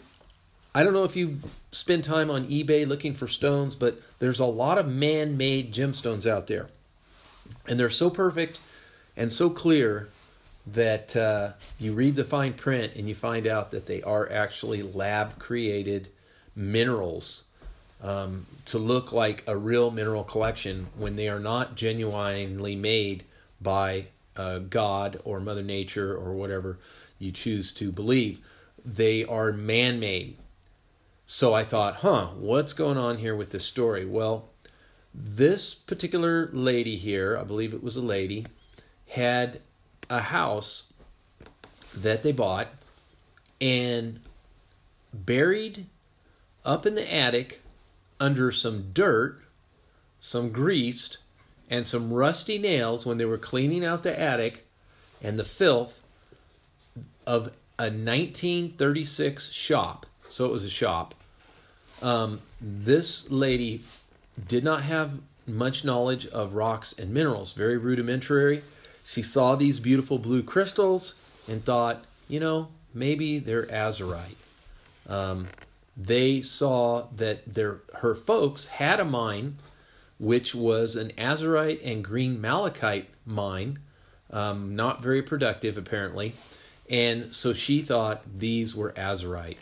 I 0.79 0.85
don't 0.85 0.93
know 0.93 1.03
if 1.03 1.16
you 1.16 1.39
spend 1.72 2.05
time 2.05 2.31
on 2.31 2.47
eBay 2.47 2.87
looking 2.87 3.12
for 3.12 3.26
stones, 3.26 3.74
but 3.74 4.01
there's 4.20 4.39
a 4.39 4.45
lot 4.45 4.79
of 4.79 4.87
man-made 4.87 5.74
gemstones 5.74 6.24
out 6.24 6.47
there. 6.47 6.68
And 7.66 7.81
they're 7.81 7.91
so 7.91 8.11
perfect 8.11 8.61
and 9.16 9.33
so 9.33 9.51
clear 9.51 10.09
that 10.68 11.16
uh, 11.16 11.55
you 11.81 11.95
read 11.95 12.14
the 12.14 12.22
fine 12.22 12.53
print 12.53 12.93
and 12.95 13.09
you 13.09 13.16
find 13.16 13.45
out 13.45 13.72
that 13.72 13.87
they 13.87 14.03
are 14.03 14.31
actually 14.31 14.85
lab 14.85 15.41
created 15.41 16.11
minerals 16.55 17.49
um, 18.01 18.47
to 18.66 18.79
look 18.79 19.11
like 19.11 19.43
a 19.49 19.57
real 19.57 19.91
mineral 19.91 20.22
collection 20.22 20.87
when 20.97 21.16
they 21.16 21.29
are 21.29 21.41
not 21.41 21.74
genuinely 21.74 22.76
made 22.76 23.24
by 23.61 24.07
uh, 24.37 24.61
God 24.61 25.20
or 25.24 25.41
Mother 25.41 25.64
Nature 25.64 26.14
or 26.16 26.35
whatever 26.35 26.79
you 27.18 27.33
choose 27.33 27.72
to 27.72 27.91
believe. 27.91 28.41
They 28.85 29.24
are 29.24 29.51
man 29.51 29.99
made. 29.99 30.37
So 31.31 31.53
I 31.53 31.62
thought, 31.62 31.97
huh, 31.97 32.29
what's 32.39 32.72
going 32.72 32.97
on 32.97 33.18
here 33.18 33.37
with 33.37 33.51
this 33.51 33.66
story? 33.66 34.07
Well, 34.07 34.49
this 35.12 35.74
particular 35.74 36.49
lady 36.55 36.97
here, 36.97 37.37
I 37.37 37.45
believe 37.45 37.74
it 37.74 37.83
was 37.83 37.99
a 37.99 38.03
lady, 38.03 38.47
had 39.09 39.61
a 40.09 40.22
house 40.22 40.95
that 41.95 42.22
they 42.22 42.33
bought 42.33 42.68
and 43.61 44.20
buried 45.12 45.85
up 46.64 46.87
in 46.87 46.95
the 46.95 47.14
attic 47.14 47.61
under 48.18 48.51
some 48.51 48.91
dirt, 48.95 49.43
some 50.18 50.51
greased, 50.51 51.18
and 51.68 51.87
some 51.87 52.11
rusty 52.11 52.57
nails 52.57 53.05
when 53.05 53.18
they 53.18 53.26
were 53.26 53.37
cleaning 53.37 53.85
out 53.85 54.03
the 54.03 54.18
attic 54.18 54.66
and 55.20 55.39
the 55.39 55.45
filth 55.45 56.01
of 57.26 57.49
a 57.79 57.91
1936 57.91 59.53
shop. 59.53 60.07
So 60.31 60.47
it 60.47 60.53
was 60.53 60.64
a 60.64 60.70
shop. 60.70 61.14
Um, 62.03 62.40
this 62.61 63.30
lady 63.30 63.82
did 64.46 64.64
not 64.64 64.82
have 64.82 65.20
much 65.46 65.84
knowledge 65.84 66.26
of 66.26 66.55
rocks 66.55 66.92
and 66.92 67.12
minerals, 67.12 67.53
very 67.53 67.78
rudimentary. 67.78 68.62
She 69.05 69.22
saw 69.22 69.55
these 69.55 69.80
beautiful 69.80 70.18
blue 70.18 70.42
crystals 70.42 71.14
and 71.49 71.64
thought, 71.64 72.05
you 72.28 72.38
know, 72.38 72.68
maybe 72.92 73.38
they're 73.38 73.66
azurite. 73.66 74.36
Um, 75.07 75.49
they 75.99 76.42
saw 76.42 77.09
that 77.16 77.55
their 77.55 77.80
her 77.96 78.14
folks 78.14 78.68
had 78.68 79.01
a 79.01 79.05
mine 79.05 79.57
which 80.20 80.55
was 80.55 80.96
an 80.96 81.11
azurite 81.18 81.80
and 81.84 82.05
green 82.05 82.40
malachite 82.40 83.09
mine 83.26 83.80
um, 84.30 84.76
not 84.76 85.03
very 85.03 85.22
productive 85.22 85.76
apparently 85.76 86.34
and 86.88 87.34
so 87.34 87.53
she 87.53 87.82
thought 87.82 88.22
these 88.38 88.76
were 88.76 88.92
azurite 88.92 89.57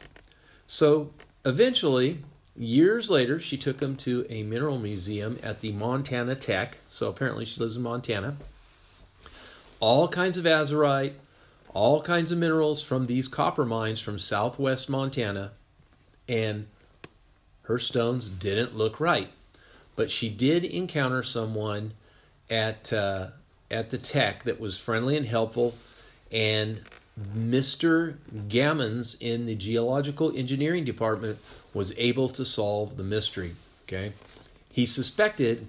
so 0.67 1.11
eventually 1.47 2.19
years 2.55 3.09
later 3.09 3.39
she 3.39 3.57
took 3.57 3.79
them 3.79 3.97
to 3.97 4.27
a 4.29 4.43
mineral 4.43 4.79
museum 4.79 5.39
at 5.43 5.61
the 5.61 5.73
montana 5.73 6.35
tech. 6.35 6.79
So 6.89 7.09
apparently 7.09 7.47
she 7.47 7.59
lives 7.59 7.77
in 7.77 7.83
montana. 7.83 8.37
All 9.81 10.09
kinds 10.09 10.37
of 10.37 10.45
azurite 10.45 11.15
all 11.77 12.01
kinds 12.01 12.33
of 12.33 12.39
minerals 12.39 12.83
from 12.83 13.07
these 13.07 13.29
copper 13.29 13.67
mines 13.67 14.01
from 14.01 14.19
southwest 14.19 14.89
montana. 14.89 15.53
And 16.27 16.69
her 17.65 17.79
stones 17.79 18.31
didn't 18.31 18.75
look 18.75 18.99
right. 18.99 19.29
But 19.95 20.11
she 20.11 20.31
did 20.31 20.65
encounter 20.65 21.23
someone 21.23 21.93
at 22.49 22.95
uh, 22.95 23.29
at 23.71 23.91
the 23.91 23.99
tech 23.99 24.45
that 24.45 24.59
was 24.59 24.79
friendly 24.79 25.19
and 25.19 25.27
helpful, 25.27 25.75
and 26.33 26.81
Mr. 27.19 28.17
Gammons 28.49 29.17
in 29.21 29.47
the 29.47 29.55
geological 29.55 30.37
engineering 30.37 30.85
department 30.85 31.39
was 31.73 31.93
able 31.97 32.29
to 32.29 32.45
solve 32.45 32.97
the 32.97 33.05
mystery. 33.05 33.55
Okay, 33.85 34.13
he 34.73 34.85
suspected 34.85 35.67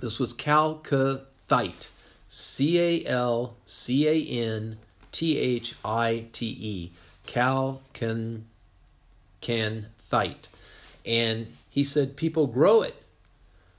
this 0.00 0.18
was 0.18 0.32
chalcanthite, 0.32 1.88
C 2.28 2.80
A 2.80 3.06
L 3.06 3.56
C 3.66 4.08
A 4.08 4.46
N 4.46 4.78
T 5.10 5.38
H 5.38 5.74
I 5.84 6.26
T 6.32 6.46
E, 6.46 6.92
calcan 7.26 8.42
can. 9.40 9.86
And 11.06 11.56
he 11.70 11.84
said, 11.84 12.16
people 12.16 12.46
grow 12.46 12.82
it. 12.82 13.02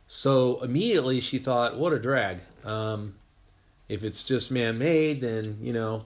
So 0.08 0.62
immediately 0.64 1.20
she 1.20 1.38
thought, 1.38 1.78
what 1.78 1.94
a 1.94 2.00
drag. 2.00 2.40
Um, 2.66 3.16
if 3.88 4.04
it's 4.04 4.24
just 4.24 4.52
man 4.52 4.78
made, 4.78 5.22
then, 5.22 5.58
you 5.62 5.74
know, 5.74 6.06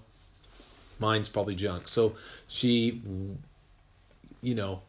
mine's 1.00 1.30
probably 1.30 1.56
junk. 1.56 1.88
So 1.88 2.16
she, 2.48 3.02
you 4.42 4.56
know, 4.56 4.82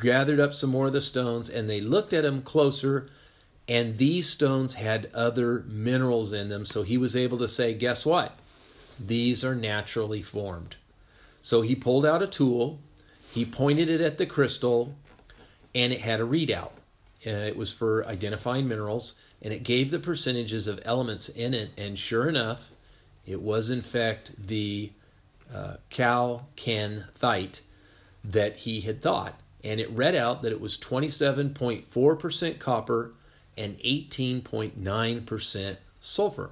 gathered 0.00 0.40
up 0.40 0.54
some 0.54 0.70
more 0.70 0.86
of 0.86 0.92
the 0.92 1.02
stones 1.02 1.48
and 1.48 1.68
they 1.68 1.80
looked 1.80 2.12
at 2.12 2.22
them 2.22 2.42
closer. 2.42 3.08
And 3.68 3.98
these 3.98 4.28
stones 4.28 4.74
had 4.74 5.08
other 5.14 5.64
minerals 5.68 6.32
in 6.32 6.48
them. 6.48 6.64
So 6.64 6.82
he 6.82 6.98
was 6.98 7.14
able 7.14 7.38
to 7.38 7.48
say, 7.48 7.74
guess 7.74 8.04
what? 8.04 8.38
These 8.98 9.44
are 9.44 9.54
naturally 9.54 10.22
formed. 10.22 10.76
So 11.40 11.62
he 11.62 11.74
pulled 11.74 12.04
out 12.04 12.22
a 12.22 12.26
tool 12.26 12.80
he 13.32 13.46
pointed 13.46 13.88
it 13.88 14.02
at 14.02 14.18
the 14.18 14.26
crystal 14.26 14.94
and 15.74 15.90
it 15.92 16.02
had 16.02 16.20
a 16.20 16.24
readout. 16.24 16.72
It 17.22 17.56
was 17.56 17.72
for 17.72 18.04
identifying 18.06 18.68
minerals 18.68 19.18
and 19.40 19.54
it 19.54 19.62
gave 19.62 19.90
the 19.90 19.98
percentages 19.98 20.66
of 20.66 20.80
elements 20.84 21.30
in 21.30 21.54
it. 21.54 21.70
And 21.78 21.98
sure 21.98 22.28
enough, 22.28 22.70
it 23.24 23.40
was 23.40 23.70
in 23.70 23.80
fact 23.80 24.32
the 24.38 24.92
uh, 25.52 25.76
Thite, 27.14 27.60
that 28.24 28.56
he 28.58 28.80
had 28.82 29.02
thought. 29.02 29.34
and 29.64 29.80
it 29.80 29.90
read 29.90 30.16
out 30.16 30.42
that 30.42 30.52
it 30.52 30.60
was 30.60 30.76
27.4% 30.76 32.58
copper 32.58 33.12
and 33.56 33.78
18.9% 33.78 35.76
sulfur. 36.00 36.50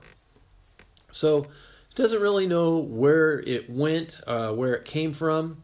So 1.11 1.49
doesn't 1.95 2.23
really 2.23 2.47
know 2.47 2.79
where 2.79 3.41
it 3.41 3.69
went, 3.69 4.21
uh, 4.27 4.53
where 4.53 4.75
it 4.75 4.85
came 4.85 5.13
from, 5.13 5.63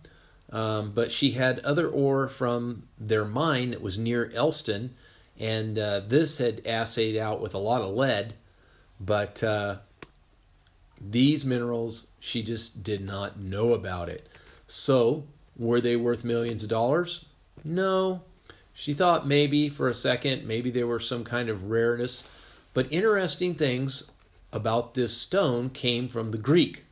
um, 0.51 0.93
but 0.93 1.13
she 1.13 1.33
had 1.33 1.61
other 1.61 1.89
ore 1.89 2.29
from 2.29 2.89
their 2.99 3.25
mine 3.25 3.71
that 3.71 3.81
was 3.81 3.97
near 3.97 4.31
Elliston, 4.35 4.95
and 5.39 5.79
uh, 5.79 6.01
this 6.01 6.39
had 6.39 6.67
assayed 6.67 7.17
out 7.17 7.41
with 7.41 7.55
a 7.55 7.59
lot 7.59 7.83
of 7.83 7.95
lead, 7.95 8.35
but 8.99 9.43
uh, 9.45 9.77
these 11.01 11.45
minerals 11.45 12.07
she 12.21 12.43
just 12.43 12.83
did 12.83 13.01
not 13.01 13.39
know 13.39 13.73
about 13.73 14.09
it. 14.09 14.29
So 14.67 15.25
were 15.57 15.81
they 15.81 15.97
worth 15.97 16.25
millions 16.25 16.65
of 16.65 16.71
dollars? 16.71 17.27
No. 17.65 18.23
She 18.75 18.93
thought 18.93 19.27
maybe 19.27 19.69
for 19.69 19.89
a 19.89 19.95
second, 19.95 20.47
maybe 20.47 20.71
they 20.71 20.85
were 20.85 21.01
some 21.01 21.25
kind 21.25 21.49
of 21.49 21.71
rareness. 21.71 22.29
But 22.75 22.93
interesting 22.93 23.55
things 23.55 24.11
about 24.53 24.95
this 24.95 25.17
stone 25.17 25.71
came 25.71 26.09
from 26.09 26.31
the 26.31 26.39
Greek. 26.39 26.85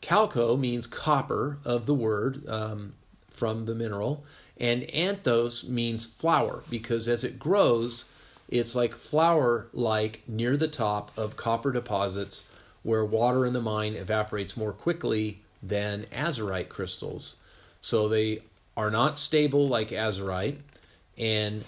Chalco 0.00 0.58
means 0.58 0.86
copper 0.86 1.58
of 1.64 1.86
the 1.86 1.94
word 1.94 2.48
um, 2.48 2.94
from 3.28 3.66
the 3.66 3.74
mineral, 3.74 4.24
and 4.58 4.82
anthos 4.82 5.68
means 5.68 6.06
flower 6.06 6.62
because 6.70 7.08
as 7.08 7.24
it 7.24 7.38
grows, 7.38 8.06
it's 8.48 8.76
like 8.76 8.94
flower 8.94 9.66
like 9.72 10.22
near 10.28 10.56
the 10.56 10.68
top 10.68 11.10
of 11.16 11.36
copper 11.36 11.72
deposits 11.72 12.48
where 12.86 13.04
water 13.04 13.44
in 13.44 13.52
the 13.52 13.60
mine 13.60 13.94
evaporates 13.94 14.56
more 14.56 14.72
quickly 14.72 15.40
than 15.60 16.06
azurite 16.12 16.68
crystals. 16.68 17.34
So 17.80 18.08
they 18.08 18.42
are 18.76 18.92
not 18.92 19.18
stable 19.18 19.66
like 19.66 19.88
azurite. 19.88 20.58
And 21.18 21.64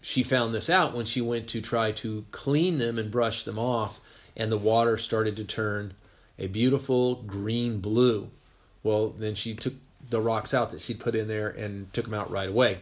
she 0.00 0.24
found 0.24 0.52
this 0.52 0.68
out 0.68 0.92
when 0.92 1.06
she 1.06 1.20
went 1.20 1.46
to 1.50 1.60
try 1.60 1.92
to 1.92 2.24
clean 2.32 2.78
them 2.78 2.98
and 2.98 3.12
brush 3.12 3.44
them 3.44 3.60
off, 3.60 4.00
and 4.36 4.50
the 4.50 4.58
water 4.58 4.98
started 4.98 5.36
to 5.36 5.44
turn 5.44 5.94
a 6.36 6.48
beautiful 6.48 7.22
green 7.22 7.78
blue. 7.78 8.28
Well, 8.82 9.10
then 9.10 9.36
she 9.36 9.54
took 9.54 9.74
the 10.10 10.20
rocks 10.20 10.52
out 10.52 10.72
that 10.72 10.80
she'd 10.80 10.98
put 10.98 11.14
in 11.14 11.28
there 11.28 11.48
and 11.48 11.92
took 11.92 12.06
them 12.06 12.14
out 12.14 12.28
right 12.28 12.48
away. 12.48 12.78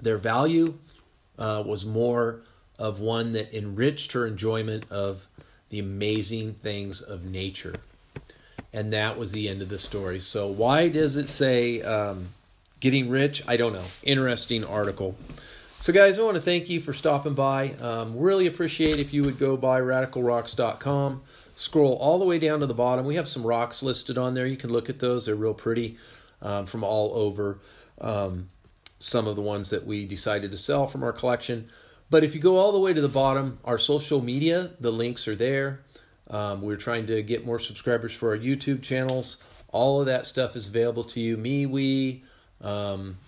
Their 0.00 0.18
value 0.18 0.74
uh, 1.36 1.64
was 1.66 1.84
more 1.84 2.42
of 2.78 3.00
one 3.00 3.32
that 3.32 3.52
enriched 3.52 4.12
her 4.12 4.24
enjoyment 4.24 4.88
of 4.88 5.26
the 5.70 5.78
amazing 5.78 6.54
things 6.54 7.00
of 7.00 7.24
nature. 7.24 7.76
And 8.72 8.92
that 8.92 9.18
was 9.18 9.32
the 9.32 9.48
end 9.48 9.62
of 9.62 9.68
the 9.68 9.78
story. 9.78 10.20
So, 10.20 10.46
why 10.46 10.88
does 10.88 11.16
it 11.16 11.28
say 11.28 11.82
um, 11.82 12.28
getting 12.78 13.08
rich? 13.08 13.42
I 13.48 13.56
don't 13.56 13.72
know. 13.72 13.84
Interesting 14.04 14.64
article. 14.64 15.16
So, 15.78 15.92
guys, 15.92 16.18
I 16.18 16.22
want 16.22 16.34
to 16.34 16.42
thank 16.42 16.68
you 16.68 16.80
for 16.80 16.92
stopping 16.92 17.34
by. 17.34 17.70
Um, 17.80 18.16
really 18.16 18.46
appreciate 18.46 18.98
if 18.98 19.14
you 19.14 19.22
would 19.22 19.38
go 19.38 19.56
by 19.56 19.80
radicalrocks.com, 19.80 21.22
scroll 21.56 21.94
all 21.94 22.18
the 22.18 22.26
way 22.26 22.38
down 22.38 22.60
to 22.60 22.66
the 22.66 22.74
bottom. 22.74 23.06
We 23.06 23.16
have 23.16 23.26
some 23.26 23.46
rocks 23.46 23.82
listed 23.82 24.18
on 24.18 24.34
there. 24.34 24.46
You 24.46 24.58
can 24.58 24.70
look 24.70 24.90
at 24.90 25.00
those, 25.00 25.26
they're 25.26 25.34
real 25.34 25.54
pretty 25.54 25.96
um, 26.42 26.66
from 26.66 26.84
all 26.84 27.14
over. 27.14 27.58
Um, 28.00 28.50
some 28.98 29.26
of 29.26 29.34
the 29.34 29.42
ones 29.42 29.70
that 29.70 29.86
we 29.86 30.04
decided 30.04 30.50
to 30.50 30.58
sell 30.58 30.86
from 30.86 31.02
our 31.02 31.12
collection. 31.12 31.70
But 32.10 32.24
if 32.24 32.34
you 32.34 32.40
go 32.40 32.56
all 32.56 32.72
the 32.72 32.80
way 32.80 32.92
to 32.92 33.00
the 33.00 33.08
bottom, 33.08 33.60
our 33.64 33.78
social 33.78 34.20
media, 34.20 34.72
the 34.80 34.90
links 34.90 35.28
are 35.28 35.36
there. 35.36 35.80
Um, 36.28 36.60
we're 36.60 36.76
trying 36.76 37.06
to 37.06 37.22
get 37.22 37.46
more 37.46 37.58
subscribers 37.58 38.12
for 38.12 38.30
our 38.30 38.38
YouTube 38.38 38.82
channels. 38.82 39.42
All 39.68 40.00
of 40.00 40.06
that 40.06 40.26
stuff 40.26 40.56
is 40.56 40.68
available 40.68 41.04
to 41.04 41.20
you. 41.20 41.36
MeWe, 41.36 42.22
um, 42.60 43.18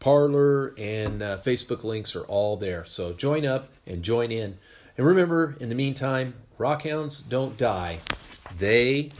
Parler, 0.00 0.74
and 0.78 1.22
uh, 1.22 1.38
Facebook 1.38 1.84
links 1.84 2.16
are 2.16 2.24
all 2.24 2.56
there. 2.56 2.84
So 2.86 3.12
join 3.12 3.44
up 3.44 3.68
and 3.86 4.02
join 4.02 4.32
in. 4.32 4.58
And 4.96 5.06
remember, 5.06 5.56
in 5.60 5.68
the 5.68 5.74
meantime, 5.74 6.34
rockhounds 6.58 7.26
don't 7.28 7.56
die. 7.58 7.98
They, 8.58 9.10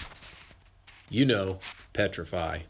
you 1.11 1.26
know, 1.26 1.59
petrify. 1.92 2.61